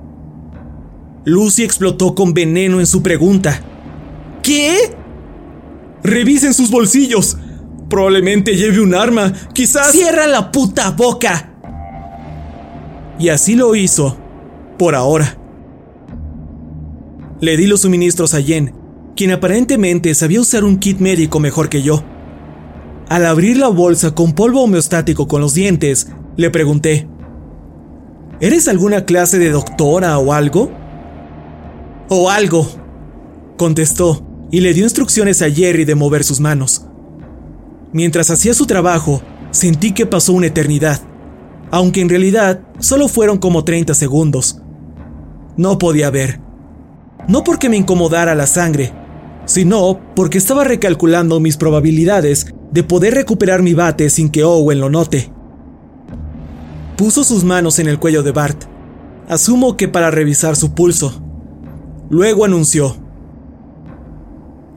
Lucy 1.26 1.64
explotó 1.64 2.14
con 2.14 2.34
veneno 2.34 2.80
en 2.80 2.86
su 2.86 3.02
pregunta. 3.02 3.62
¿Qué? 4.44 4.96
Revisen 6.04 6.54
sus 6.54 6.70
bolsillos. 6.70 7.38
Probablemente 7.90 8.56
lleve 8.56 8.82
un 8.82 8.94
arma. 8.94 9.34
Quizás... 9.54 9.92
¡Cierra 9.92 10.28
la 10.28 10.52
puta 10.52 10.92
boca! 10.92 11.54
Y 13.20 13.30
así 13.30 13.56
lo 13.56 13.76
hizo. 13.76 14.18
Por 14.78 14.96
ahora. 14.96 15.38
Le 17.40 17.58
di 17.58 17.68
los 17.68 17.82
suministros 17.82 18.34
a 18.34 18.42
Jen, 18.42 18.74
quien 19.16 19.32
aparentemente 19.32 20.14
sabía 20.16 20.42
usar 20.42 20.64
un 20.64 20.78
kit 20.78 21.00
médico 21.00 21.40
mejor 21.40 21.70
que 21.70 21.82
yo. 21.82 22.04
Al 23.10 23.26
abrir 23.26 23.58
la 23.58 23.68
bolsa 23.68 24.16
con 24.16 24.34
polvo 24.34 24.64
homeostático 24.64 25.28
con 25.28 25.42
los 25.42 25.54
dientes, 25.54 26.08
le 26.36 26.50
pregunté, 26.50 27.08
¿Eres 28.40 28.68
alguna 28.68 29.06
clase 29.06 29.40
de 29.40 29.52
doctora 29.52 30.18
o 30.18 30.34
algo? 30.34 30.72
O 32.10 32.30
algo, 32.30 32.68
contestó 33.58 34.33
y 34.54 34.62
le 34.62 34.76
dio 34.76 34.84
instrucciones 34.84 35.42
a 35.42 35.50
Jerry 35.50 35.84
de 35.84 35.96
mover 35.96 36.24
sus 36.24 36.40
manos. 36.40 36.86
Mientras 37.92 38.30
hacía 38.30 38.54
su 38.54 38.68
trabajo, 38.68 39.20
sentí 39.50 39.94
que 39.94 40.06
pasó 40.06 40.32
una 40.34 40.46
eternidad, 40.46 41.02
aunque 41.72 42.02
en 42.02 42.10
realidad 42.10 42.62
solo 42.78 43.08
fueron 43.08 43.40
como 43.40 43.64
30 43.64 43.96
segundos. 43.96 44.60
No 45.58 45.80
podía 45.80 46.12
ver. 46.12 46.40
No 47.28 47.44
porque 47.44 47.68
me 47.68 47.78
incomodara 47.78 48.36
la 48.36 48.46
sangre, 48.46 48.94
sino 49.46 50.00
porque 50.16 50.38
estaba 50.38 50.64
recalculando 50.64 51.40
mis 51.40 51.58
probabilidades 51.58 52.46
de 52.72 52.84
poder 52.84 53.16
recuperar 53.16 53.64
mi 53.64 53.74
bate 53.74 54.08
sin 54.12 54.30
que 54.30 54.44
Owen 54.44 54.80
lo 54.80 54.92
note. 54.92 55.34
Puso 56.96 57.24
sus 57.24 57.44
manos 57.44 57.80
en 57.80 57.88
el 57.88 57.98
cuello 57.98 58.22
de 58.22 58.34
Bart, 58.34 58.66
asumo 59.28 59.78
que 59.78 59.88
para 59.88 60.12
revisar 60.12 60.56
su 60.56 60.76
pulso. 60.76 61.24
Luego 62.12 62.46
anunció, 62.46 63.03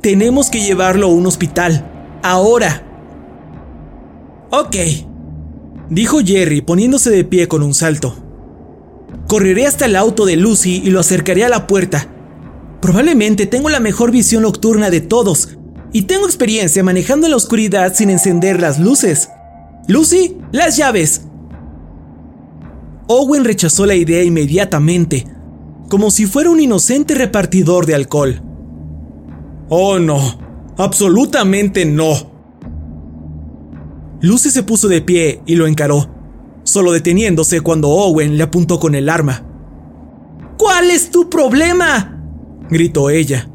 Tenemos 0.06 0.50
que 0.50 0.60
llevarlo 0.60 1.08
a 1.08 1.10
un 1.10 1.26
hospital, 1.26 1.84
ahora. 2.22 2.86
Ok, 4.52 4.76
dijo 5.90 6.18
Jerry 6.24 6.60
poniéndose 6.60 7.10
de 7.10 7.24
pie 7.24 7.48
con 7.48 7.64
un 7.64 7.74
salto. 7.74 8.14
Correré 9.26 9.66
hasta 9.66 9.86
el 9.86 9.96
auto 9.96 10.24
de 10.24 10.36
Lucy 10.36 10.80
y 10.84 10.90
lo 10.90 11.00
acercaré 11.00 11.44
a 11.44 11.48
la 11.48 11.66
puerta. 11.66 12.06
Probablemente 12.80 13.46
tengo 13.46 13.68
la 13.68 13.80
mejor 13.80 14.12
visión 14.12 14.44
nocturna 14.44 14.90
de 14.90 15.00
todos 15.00 15.58
y 15.92 16.02
tengo 16.02 16.26
experiencia 16.26 16.84
manejando 16.84 17.26
en 17.26 17.32
la 17.32 17.38
oscuridad 17.38 17.92
sin 17.92 18.08
encender 18.08 18.60
las 18.60 18.78
luces. 18.78 19.30
Lucy, 19.88 20.38
las 20.52 20.76
llaves. 20.76 21.22
Owen 23.08 23.44
rechazó 23.44 23.86
la 23.86 23.96
idea 23.96 24.22
inmediatamente, 24.22 25.26
como 25.88 26.12
si 26.12 26.26
fuera 26.26 26.50
un 26.50 26.60
inocente 26.60 27.16
repartidor 27.16 27.86
de 27.86 27.96
alcohol. 27.96 28.45
Oh 29.68 29.98
no, 29.98 30.18
absolutamente 30.76 31.84
no. 31.84 32.14
Lucy 34.20 34.50
se 34.50 34.62
puso 34.62 34.88
de 34.88 35.02
pie 35.02 35.42
y 35.46 35.56
lo 35.56 35.66
encaró, 35.66 36.08
solo 36.62 36.92
deteniéndose 36.92 37.60
cuando 37.60 37.88
Owen 37.88 38.36
le 38.36 38.44
apuntó 38.44 38.78
con 38.78 38.94
el 38.94 39.08
arma. 39.08 39.42
¿Cuál 40.58 40.90
es 40.90 41.10
tu 41.10 41.28
problema? 41.28 42.22
gritó 42.70 43.10
ella. 43.10 43.48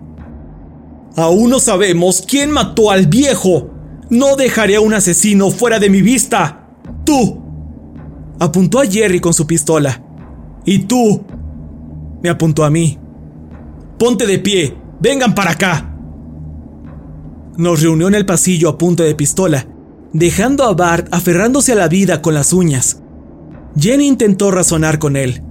Aún 1.15 1.50
no 1.50 1.60
sabemos 1.60 2.24
quién 2.28 2.52
mató 2.52 2.91
al 2.91 3.08
viejo. 3.08 3.69
No 4.10 4.36
dejaré 4.36 4.76
a 4.76 4.82
un 4.82 4.93
asesino 4.93 5.50
fuera 5.52 5.80
de 5.80 5.89
mi 5.89 6.02
vista. 6.02 6.69
Tú. 7.06 7.41
Apuntó 8.39 8.80
a 8.80 8.86
Jerry 8.86 9.19
con 9.19 9.34
su 9.34 9.45
pistola. 9.45 10.02
Y 10.65 10.80
tú. 10.80 11.24
Me 12.21 12.30
apuntó 12.30 12.63
a 12.63 12.69
mí. 12.69 12.97
Ponte 13.97 14.26
de 14.26 14.39
pie. 14.39 14.78
Vengan 15.00 15.36
para 15.36 15.52
acá. 15.52 15.91
Nos 17.58 17.82
reunió 17.82 18.08
en 18.08 18.16
el 18.16 18.26
pasillo 18.26 18.70
a 18.70 18.78
punta 18.78 19.04
de 19.04 19.16
pistola, 19.16 19.68
dejando 20.14 20.64
a 20.64 20.74
Bart 20.74 21.08
aferrándose 21.12 21.74
a 21.74 21.76
la 21.76 21.88
vida 21.88 22.22
con 22.22 22.34
las 22.34 22.54
uñas. 22.54 23.02
Jenny 23.78 24.08
intentó 24.08 24.52
razonar 24.52 25.00
con 25.00 25.16
él. 25.16 25.44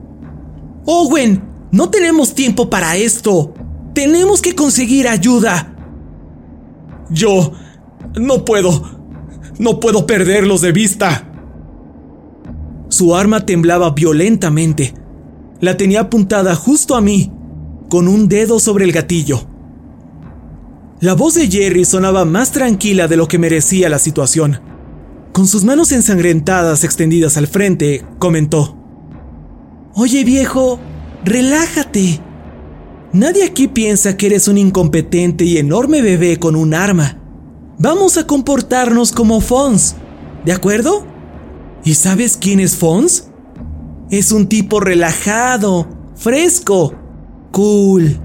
Owen, 0.86 1.42
no 1.72 1.90
tenemos 1.90 2.34
tiempo 2.34 2.70
para 2.70 2.96
esto. 2.96 3.54
Tenemos 3.94 4.40
que 4.40 4.54
conseguir 4.54 5.08
ayuda. 5.08 5.74
Yo 7.10 7.52
no 8.18 8.44
puedo. 8.44 8.98
No 9.58 9.78
puedo 9.78 10.06
perderlos 10.06 10.62
de 10.62 10.72
vista. 10.72 11.26
Su 12.88 13.14
arma 13.14 13.44
temblaba 13.44 13.90
violentamente. 13.90 14.94
La 15.60 15.76
tenía 15.76 16.00
apuntada 16.00 16.54
justo 16.54 16.96
a 16.96 17.00
mí, 17.00 17.30
con 17.88 18.08
un 18.08 18.28
dedo 18.28 18.58
sobre 18.58 18.84
el 18.86 18.92
gatillo. 18.92 19.49
La 21.00 21.14
voz 21.14 21.32
de 21.32 21.48
Jerry 21.48 21.86
sonaba 21.86 22.26
más 22.26 22.52
tranquila 22.52 23.08
de 23.08 23.16
lo 23.16 23.26
que 23.26 23.38
merecía 23.38 23.88
la 23.88 23.98
situación. 23.98 24.60
Con 25.32 25.46
sus 25.46 25.64
manos 25.64 25.92
ensangrentadas 25.92 26.84
extendidas 26.84 27.38
al 27.38 27.46
frente, 27.46 28.04
comentó. 28.18 28.76
Oye 29.94 30.24
viejo, 30.24 30.78
relájate. 31.24 32.20
Nadie 33.14 33.44
aquí 33.44 33.66
piensa 33.66 34.18
que 34.18 34.26
eres 34.26 34.46
un 34.46 34.58
incompetente 34.58 35.44
y 35.44 35.56
enorme 35.56 36.02
bebé 36.02 36.38
con 36.38 36.54
un 36.54 36.74
arma. 36.74 37.18
Vamos 37.78 38.18
a 38.18 38.26
comportarnos 38.26 39.10
como 39.12 39.40
Fons, 39.40 39.96
¿de 40.44 40.52
acuerdo? 40.52 41.06
¿Y 41.82 41.94
sabes 41.94 42.36
quién 42.36 42.60
es 42.60 42.76
Fons? 42.76 43.30
Es 44.10 44.32
un 44.32 44.48
tipo 44.48 44.80
relajado, 44.80 45.88
fresco, 46.14 46.92
cool. 47.52 48.20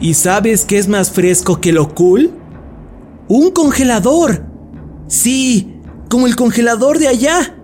¿Y 0.00 0.14
sabes 0.14 0.64
qué 0.64 0.78
es 0.78 0.88
más 0.88 1.10
fresco 1.10 1.60
que 1.60 1.72
lo 1.72 1.94
cool? 1.94 2.30
Un 3.28 3.50
congelador. 3.50 4.44
Sí, 5.08 5.80
como 6.08 6.26
el 6.26 6.36
congelador 6.36 6.98
de 6.98 7.08
allá. 7.08 7.56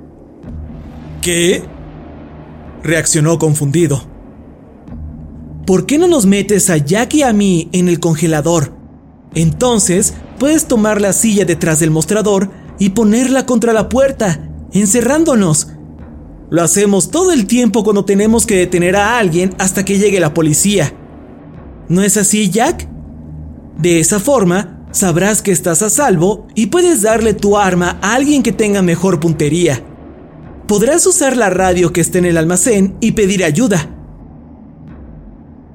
¿Qué? 1.20 1.62
Reaccionó 2.82 3.38
confundido. 3.38 4.14
¿por 5.66 5.86
qué 5.86 5.98
no 5.98 6.08
nos 6.08 6.26
metes 6.26 6.70
a 6.70 6.76
Jack 6.76 7.14
y 7.14 7.22
a 7.22 7.32
mí 7.32 7.68
en 7.72 7.88
el 7.88 8.00
congelador? 8.00 8.72
Entonces 9.34 10.14
puedes 10.38 10.66
tomar 10.66 11.00
la 11.00 11.12
silla 11.12 11.44
detrás 11.44 11.80
del 11.80 11.90
mostrador 11.90 12.50
y 12.78 12.90
ponerla 12.90 13.46
contra 13.46 13.72
la 13.72 13.88
puerta, 13.88 14.48
encerrándonos. 14.72 15.68
Lo 16.50 16.62
hacemos 16.62 17.10
todo 17.10 17.32
el 17.32 17.46
tiempo 17.46 17.82
cuando 17.82 18.04
tenemos 18.04 18.46
que 18.46 18.56
detener 18.56 18.96
a 18.96 19.18
alguien 19.18 19.54
hasta 19.58 19.84
que 19.84 19.98
llegue 19.98 20.20
la 20.20 20.34
policía. 20.34 20.92
¿No 21.88 22.02
es 22.02 22.16
así, 22.16 22.50
Jack? 22.50 22.88
De 23.78 24.00
esa 24.00 24.20
forma, 24.20 24.86
sabrás 24.90 25.42
que 25.42 25.52
estás 25.52 25.82
a 25.82 25.90
salvo 25.90 26.46
y 26.54 26.66
puedes 26.66 27.02
darle 27.02 27.34
tu 27.34 27.58
arma 27.58 27.98
a 28.00 28.14
alguien 28.14 28.42
que 28.42 28.52
tenga 28.52 28.82
mejor 28.82 29.20
puntería. 29.20 29.84
Podrás 30.66 31.06
usar 31.06 31.36
la 31.36 31.50
radio 31.50 31.92
que 31.92 32.00
esté 32.00 32.18
en 32.18 32.24
el 32.24 32.38
almacén 32.38 32.96
y 33.00 33.12
pedir 33.12 33.44
ayuda. 33.44 33.90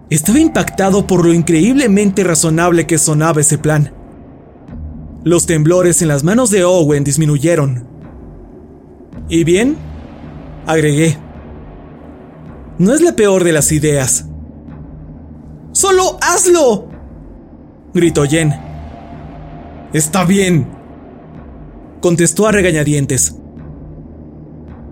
Estaba 0.09 0.39
impactado 0.39 1.05
por 1.05 1.23
lo 1.23 1.33
increíblemente 1.33 2.23
razonable 2.23 2.87
que 2.87 2.97
sonaba 2.97 3.41
ese 3.41 3.59
plan. 3.59 3.93
Los 5.23 5.45
temblores 5.45 6.01
en 6.01 6.07
las 6.07 6.23
manos 6.23 6.49
de 6.49 6.63
Owen 6.63 7.03
disminuyeron. 7.03 7.85
¿Y 9.27 9.43
bien? 9.43 9.77
Agregué. 10.65 11.17
No 12.79 12.95
es 12.95 13.01
la 13.01 13.15
peor 13.15 13.43
de 13.43 13.51
las 13.51 13.71
ideas. 13.71 14.25
¡Solo 15.79 16.17
hazlo! 16.19 16.89
gritó 17.93 18.25
Jen. 18.25 18.53
Está 19.93 20.25
bien, 20.25 20.67
contestó 22.01 22.47
a 22.47 22.51
regañadientes. 22.51 23.33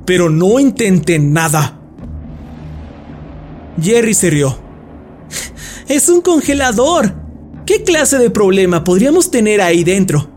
Pero 0.06 0.30
no 0.30 0.62
intenten 0.62 1.34
nada. 1.34 1.78
Jerry 3.82 4.14
se 4.14 4.30
rió. 4.30 4.58
¡Es 5.90 6.08
un 6.08 6.22
congelador! 6.22 7.16
¿Qué 7.66 7.84
clase 7.84 8.18
de 8.18 8.30
problema 8.30 8.86
podríamos 8.86 9.30
tener 9.30 9.60
ahí 9.60 9.84
dentro? 9.84 10.30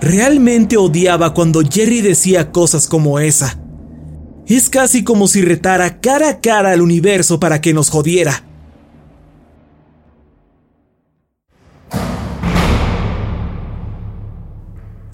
Realmente 0.00 0.76
odiaba 0.76 1.34
cuando 1.34 1.62
Jerry 1.68 2.00
decía 2.00 2.52
cosas 2.52 2.86
como 2.86 3.18
esa. 3.18 3.58
Es 4.46 4.70
casi 4.70 5.02
como 5.02 5.26
si 5.26 5.42
retara 5.42 6.00
cara 6.00 6.28
a 6.28 6.40
cara 6.40 6.70
al 6.70 6.80
universo 6.80 7.40
para 7.40 7.60
que 7.60 7.74
nos 7.74 7.90
jodiera. 7.90 8.53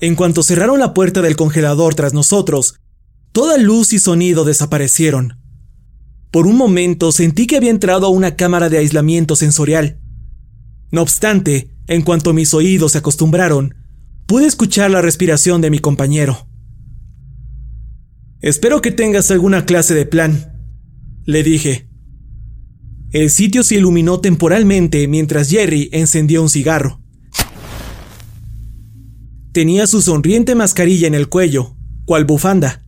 En 0.01 0.15
cuanto 0.15 0.43
cerraron 0.43 0.79
la 0.79 0.95
puerta 0.95 1.21
del 1.21 1.37
congelador 1.37 1.95
tras 1.95 2.15
nosotros, 2.15 2.77
toda 3.33 3.59
luz 3.59 3.93
y 3.93 3.99
sonido 3.99 4.45
desaparecieron. 4.45 5.39
Por 6.31 6.47
un 6.47 6.57
momento 6.57 7.13
sentí 7.13 7.47
que 7.47 7.57
había 7.57 7.71
entrado 7.71 8.07
a 8.07 8.11
una 8.11 8.37
cámara 8.37 8.69
de 8.69 8.79
aislamiento 8.79 9.37
sensorial. 9.37 10.01
No 10.91 11.03
obstante, 11.03 11.77
en 11.87 12.03
cuanto 12.03 12.33
mis 12.33 12.55
oídos 12.55 12.93
se 12.93 12.99
acostumbraron, 12.99 13.75
pude 14.27 14.47
escuchar 14.47 14.91
la 14.91 15.03
respiración 15.03 15.61
de 15.61 15.71
mi 15.71 15.81
compañero. 15.81 16.49
Espero 18.41 18.81
que 18.81 18.93
tengas 18.93 19.31
alguna 19.31 19.67
clase 19.67 19.95
de 19.95 20.07
plan, 20.07 20.57
le 21.27 21.43
dije. 21.43 21.89
El 23.11 23.29
sitio 23.29 23.65
se 23.65 23.75
iluminó 23.75 24.21
temporalmente 24.21 25.07
mientras 25.09 25.51
Jerry 25.51 25.91
encendió 25.93 26.43
un 26.43 26.49
cigarro. 26.49 27.00
Tenía 29.53 29.87
su 29.87 30.01
sonriente 30.01 30.55
mascarilla 30.55 31.09
en 31.09 31.15
el 31.15 31.29
cuello, 31.29 31.77
cual 32.05 32.25
bufanda. 32.25 32.87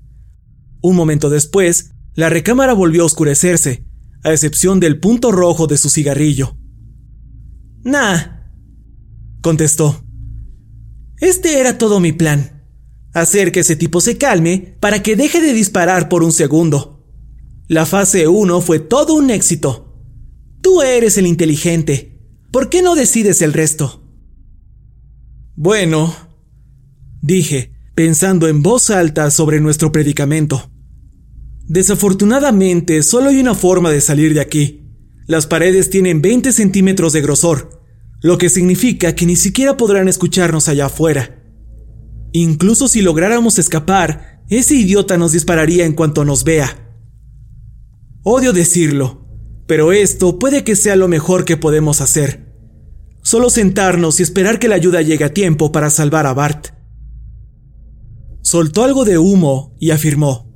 Un 0.80 0.94
momento 0.94 1.28
después, 1.28 1.92
la 2.14 2.28
recámara 2.28 2.72
volvió 2.72 3.02
a 3.02 3.06
oscurecerse, 3.06 3.84
a 4.22 4.32
excepción 4.32 4.78
del 4.78 5.00
punto 5.00 5.32
rojo 5.32 5.66
de 5.66 5.76
su 5.76 5.90
cigarrillo. 5.90 6.56
Nah, 7.82 8.42
contestó. 9.40 10.04
Este 11.18 11.58
era 11.58 11.78
todo 11.78 11.98
mi 12.00 12.12
plan. 12.12 12.64
Hacer 13.12 13.52
que 13.52 13.60
ese 13.60 13.76
tipo 13.76 14.00
se 14.00 14.16
calme 14.16 14.76
para 14.80 15.02
que 15.02 15.16
deje 15.16 15.40
de 15.40 15.52
disparar 15.52 16.08
por 16.08 16.22
un 16.22 16.32
segundo. 16.32 17.04
La 17.68 17.86
fase 17.86 18.28
1 18.28 18.60
fue 18.60 18.78
todo 18.78 19.14
un 19.14 19.30
éxito. 19.30 20.00
Tú 20.60 20.82
eres 20.82 21.18
el 21.18 21.26
inteligente. 21.26 22.20
¿Por 22.52 22.68
qué 22.68 22.82
no 22.82 22.94
decides 22.94 23.42
el 23.42 23.52
resto? 23.52 24.04
Bueno, 25.54 26.14
dije, 27.22 27.72
pensando 27.94 28.48
en 28.48 28.62
voz 28.62 28.90
alta 28.90 29.30
sobre 29.30 29.60
nuestro 29.60 29.92
predicamento. 29.92 30.70
Desafortunadamente, 31.66 33.02
solo 33.02 33.30
hay 33.30 33.40
una 33.40 33.54
forma 33.54 33.90
de 33.90 34.00
salir 34.00 34.34
de 34.34 34.40
aquí. 34.40 34.90
Las 35.26 35.46
paredes 35.46 35.88
tienen 35.88 36.20
20 36.20 36.52
centímetros 36.52 37.12
de 37.12 37.22
grosor, 37.22 37.80
lo 38.20 38.36
que 38.36 38.50
significa 38.50 39.14
que 39.14 39.24
ni 39.24 39.36
siquiera 39.36 39.76
podrán 39.76 40.08
escucharnos 40.08 40.68
allá 40.68 40.86
afuera. 40.86 41.38
Incluso 42.32 42.88
si 42.88 43.00
lográramos 43.00 43.58
escapar, 43.58 44.42
ese 44.50 44.74
idiota 44.74 45.16
nos 45.16 45.32
dispararía 45.32 45.86
en 45.86 45.92
cuanto 45.92 46.24
nos 46.24 46.44
vea. 46.44 46.90
Odio 48.24 48.52
decirlo, 48.52 49.26
pero 49.66 49.92
esto 49.92 50.38
puede 50.38 50.64
que 50.64 50.76
sea 50.76 50.96
lo 50.96 51.08
mejor 51.08 51.44
que 51.44 51.56
podemos 51.56 52.00
hacer. 52.00 52.52
Solo 53.22 53.50
sentarnos 53.50 54.18
y 54.18 54.24
esperar 54.24 54.58
que 54.58 54.68
la 54.68 54.74
ayuda 54.74 55.02
llegue 55.02 55.24
a 55.24 55.32
tiempo 55.32 55.70
para 55.70 55.90
salvar 55.90 56.26
a 56.26 56.34
Bart. 56.34 56.81
Soltó 58.42 58.84
algo 58.84 59.04
de 59.04 59.18
humo 59.18 59.74
y 59.78 59.90
afirmó. 59.90 60.52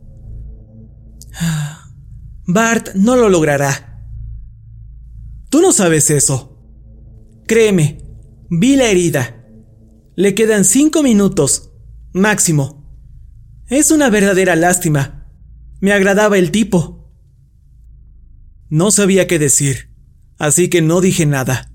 Bart 2.46 2.94
no 2.94 3.16
lo 3.16 3.28
logrará. 3.28 4.04
Tú 5.48 5.60
no 5.60 5.72
sabes 5.72 6.10
eso. 6.10 6.62
Créeme, 7.46 7.98
vi 8.50 8.76
la 8.76 8.86
herida. 8.86 9.44
Le 10.16 10.34
quedan 10.34 10.64
cinco 10.64 11.02
minutos, 11.02 11.72
máximo. 12.12 12.76
Es 13.68 13.90
una 13.90 14.10
verdadera 14.10 14.56
lástima. 14.56 15.28
Me 15.80 15.92
agradaba 15.92 16.38
el 16.38 16.50
tipo. 16.50 17.12
No 18.68 18.90
sabía 18.90 19.26
qué 19.26 19.38
decir, 19.38 19.90
así 20.38 20.68
que 20.68 20.82
no 20.82 21.00
dije 21.00 21.26
nada. 21.26 21.72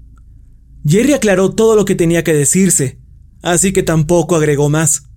Jerry 0.86 1.13
aclaró 1.13 1.54
todo 1.54 1.76
lo 1.76 1.86
que 1.86 1.95
tenía 1.95 2.24
que 2.24 2.34
decirse, 2.34 3.00
así 3.41 3.71
que 3.71 3.84
tampoco 3.84 4.36
agregó 4.36 4.69
más. 4.69 5.11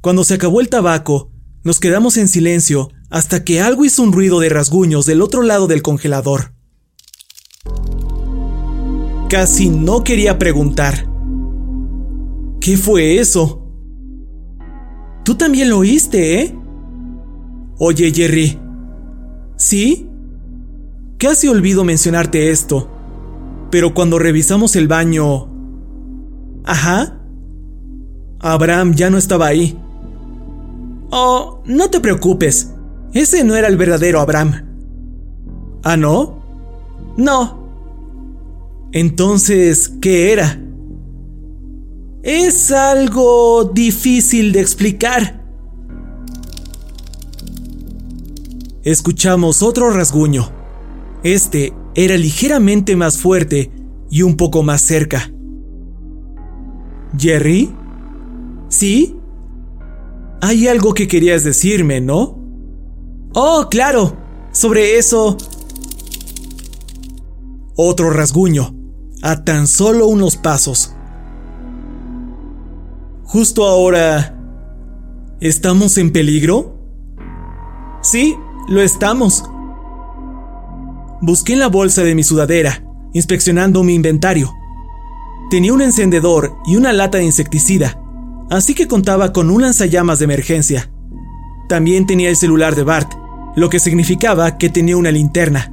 Cuando 0.00 0.24
se 0.24 0.34
acabó 0.34 0.60
el 0.60 0.68
tabaco, 0.68 1.32
nos 1.64 1.80
quedamos 1.80 2.16
en 2.16 2.28
silencio 2.28 2.90
hasta 3.10 3.42
que 3.42 3.60
algo 3.60 3.84
hizo 3.84 4.02
un 4.02 4.12
ruido 4.12 4.38
de 4.38 4.48
rasguños 4.48 5.06
del 5.06 5.22
otro 5.22 5.42
lado 5.42 5.66
del 5.66 5.82
congelador. 5.82 6.52
Casi 9.28 9.68
no 9.68 10.04
quería 10.04 10.38
preguntar. 10.38 11.08
¿Qué 12.60 12.76
fue 12.76 13.18
eso? 13.18 13.66
Tú 15.24 15.34
también 15.34 15.68
lo 15.68 15.78
oíste, 15.78 16.40
¿eh? 16.40 16.56
Oye, 17.78 18.12
Jerry. 18.14 18.58
¿Sí? 19.56 20.08
Casi 21.18 21.48
olvido 21.48 21.84
mencionarte 21.84 22.50
esto. 22.50 22.88
Pero 23.70 23.94
cuando 23.94 24.18
revisamos 24.18 24.76
el 24.76 24.88
baño... 24.88 25.48
Ajá. 26.64 27.20
Abraham 28.40 28.94
ya 28.94 29.10
no 29.10 29.18
estaba 29.18 29.46
ahí. 29.46 29.78
Oh, 31.10 31.62
no 31.64 31.90
te 31.90 32.00
preocupes. 32.00 32.72
Ese 33.12 33.44
no 33.44 33.56
era 33.56 33.68
el 33.68 33.76
verdadero 33.76 34.20
Abraham. 34.20 34.64
¿Ah, 35.82 35.96
no? 35.96 36.42
No. 37.16 37.58
Entonces, 38.92 39.92
¿qué 40.00 40.32
era? 40.32 40.60
Es 42.22 42.70
algo 42.70 43.64
difícil 43.64 44.52
de 44.52 44.60
explicar. 44.60 45.42
Escuchamos 48.82 49.62
otro 49.62 49.90
rasguño. 49.90 50.50
Este 51.22 51.72
era 51.94 52.16
ligeramente 52.16 52.96
más 52.96 53.18
fuerte 53.18 53.70
y 54.10 54.22
un 54.22 54.36
poco 54.36 54.62
más 54.62 54.82
cerca. 54.82 55.30
¿Jerry? 57.18 57.70
¿Sí? 58.68 59.17
Hay 60.40 60.68
algo 60.68 60.94
que 60.94 61.08
querías 61.08 61.42
decirme, 61.44 62.00
¿no? 62.00 62.38
Oh, 63.34 63.66
claro. 63.70 64.16
Sobre 64.52 64.98
eso... 64.98 65.36
Otro 67.76 68.10
rasguño, 68.10 68.74
a 69.22 69.44
tan 69.44 69.66
solo 69.66 70.06
unos 70.06 70.36
pasos. 70.36 70.94
Justo 73.24 73.66
ahora... 73.66 74.34
¿Estamos 75.40 75.98
en 75.98 76.12
peligro? 76.12 76.76
Sí, 78.02 78.36
lo 78.68 78.80
estamos. 78.80 79.44
Busqué 81.20 81.52
en 81.52 81.60
la 81.60 81.68
bolsa 81.68 82.02
de 82.02 82.14
mi 82.14 82.24
sudadera, 82.24 82.84
inspeccionando 83.12 83.84
mi 83.84 83.94
inventario. 83.94 84.52
Tenía 85.50 85.72
un 85.72 85.82
encendedor 85.82 86.56
y 86.66 86.76
una 86.76 86.92
lata 86.92 87.18
de 87.18 87.24
insecticida, 87.24 88.02
así 88.50 88.74
que 88.74 88.88
contaba 88.88 89.32
con 89.32 89.50
un 89.50 89.62
lanzallamas 89.62 90.18
de 90.18 90.24
emergencia. 90.24 90.90
También 91.68 92.06
tenía 92.06 92.30
el 92.30 92.36
celular 92.36 92.74
de 92.74 92.82
Bart, 92.82 93.12
lo 93.56 93.68
que 93.68 93.80
significaba 93.80 94.56
que 94.58 94.70
tenía 94.70 94.96
una 94.96 95.10
linterna. 95.10 95.72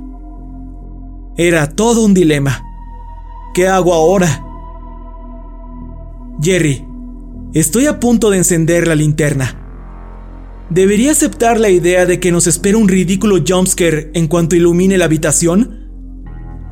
Era 1.37 1.69
todo 1.69 2.03
un 2.03 2.13
dilema. 2.13 2.63
¿Qué 3.53 3.67
hago 3.67 3.93
ahora? 3.93 4.45
Jerry, 6.41 6.85
estoy 7.53 7.85
a 7.85 7.99
punto 7.99 8.29
de 8.29 8.37
encender 8.37 8.87
la 8.87 8.95
linterna. 8.95 9.61
¿Debería 10.69 11.11
aceptar 11.11 11.59
la 11.59 11.69
idea 11.69 12.05
de 12.05 12.19
que 12.19 12.31
nos 12.31 12.47
espera 12.47 12.77
un 12.77 12.87
ridículo 12.87 13.43
jumpscare 13.47 14.11
en 14.13 14.27
cuanto 14.27 14.55
ilumine 14.55 14.97
la 14.97 15.05
habitación? 15.05 15.85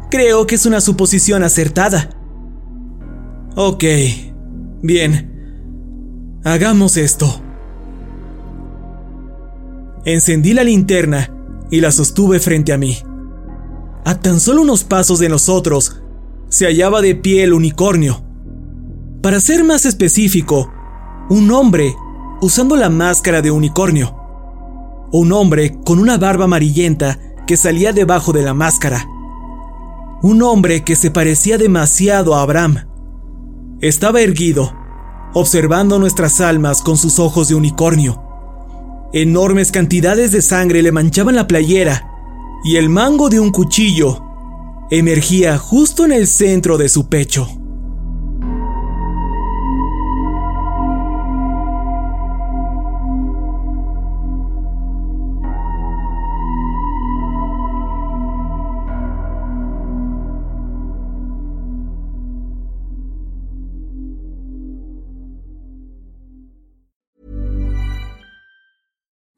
Creo 0.10 0.48
que 0.48 0.56
es 0.56 0.66
una 0.66 0.82
suposición 0.82 1.44
acertada. 1.44 2.10
Ok, 3.56 3.84
bien. 4.82 5.33
Hagamos 6.46 6.98
esto. 6.98 7.42
Encendí 10.04 10.54
la 10.54 10.66
linterna 10.66 11.34
y 11.72 11.80
la 11.80 11.90
sostuve 11.90 12.42
frente 12.42 12.74
a 12.74 12.78
mí. 12.78 12.98
A 14.04 14.20
tan 14.20 14.42
solo 14.42 14.62
unos 14.62 14.84
pasos 14.84 15.20
de 15.20 15.30
nosotros 15.30 16.02
se 16.50 16.66
hallaba 16.66 17.02
de 17.02 17.16
pie 17.16 17.44
el 17.44 17.54
unicornio. 17.54 18.26
Para 19.22 19.40
ser 19.40 19.64
más 19.64 19.86
específico, 19.86 20.70
un 21.30 21.50
hombre 21.52 21.96
usando 22.42 22.76
la 22.76 22.90
máscara 22.90 23.42
de 23.42 23.50
unicornio. 23.50 24.14
Un 25.14 25.32
hombre 25.32 25.80
con 25.86 25.98
una 25.98 26.18
barba 26.18 26.44
amarillenta 26.44 27.20
que 27.48 27.56
salía 27.56 27.94
debajo 27.94 28.34
de 28.34 28.42
la 28.42 28.54
máscara. 28.54 29.08
Un 30.22 30.42
hombre 30.44 30.84
que 30.84 30.98
se 30.98 31.10
parecía 31.10 31.58
demasiado 31.58 32.36
a 32.36 32.42
Abraham. 32.42 32.86
Estaba 33.80 34.20
erguido, 34.20 34.83
observando 35.34 36.00
nuestras 36.00 36.42
almas 36.42 36.82
con 36.82 36.98
sus 36.98 37.20
ojos 37.20 37.50
de 37.50 37.56
unicornio. 37.56 38.22
Enormes 39.14 39.72
cantidades 39.72 40.32
de 40.32 40.42
sangre 40.42 40.82
le 40.82 40.92
manchaban 40.92 41.36
la 41.36 41.48
playera 41.48 42.10
y 42.64 42.78
el 42.78 42.90
mango 42.90 43.30
de 43.30 43.40
un 43.40 43.52
cuchillo 43.52 44.24
emergía 44.90 45.58
justo 45.58 46.06
en 46.06 46.12
el 46.12 46.28
centro 46.28 46.78
de 46.78 46.90
su 46.90 47.08
pecho. 47.08 47.48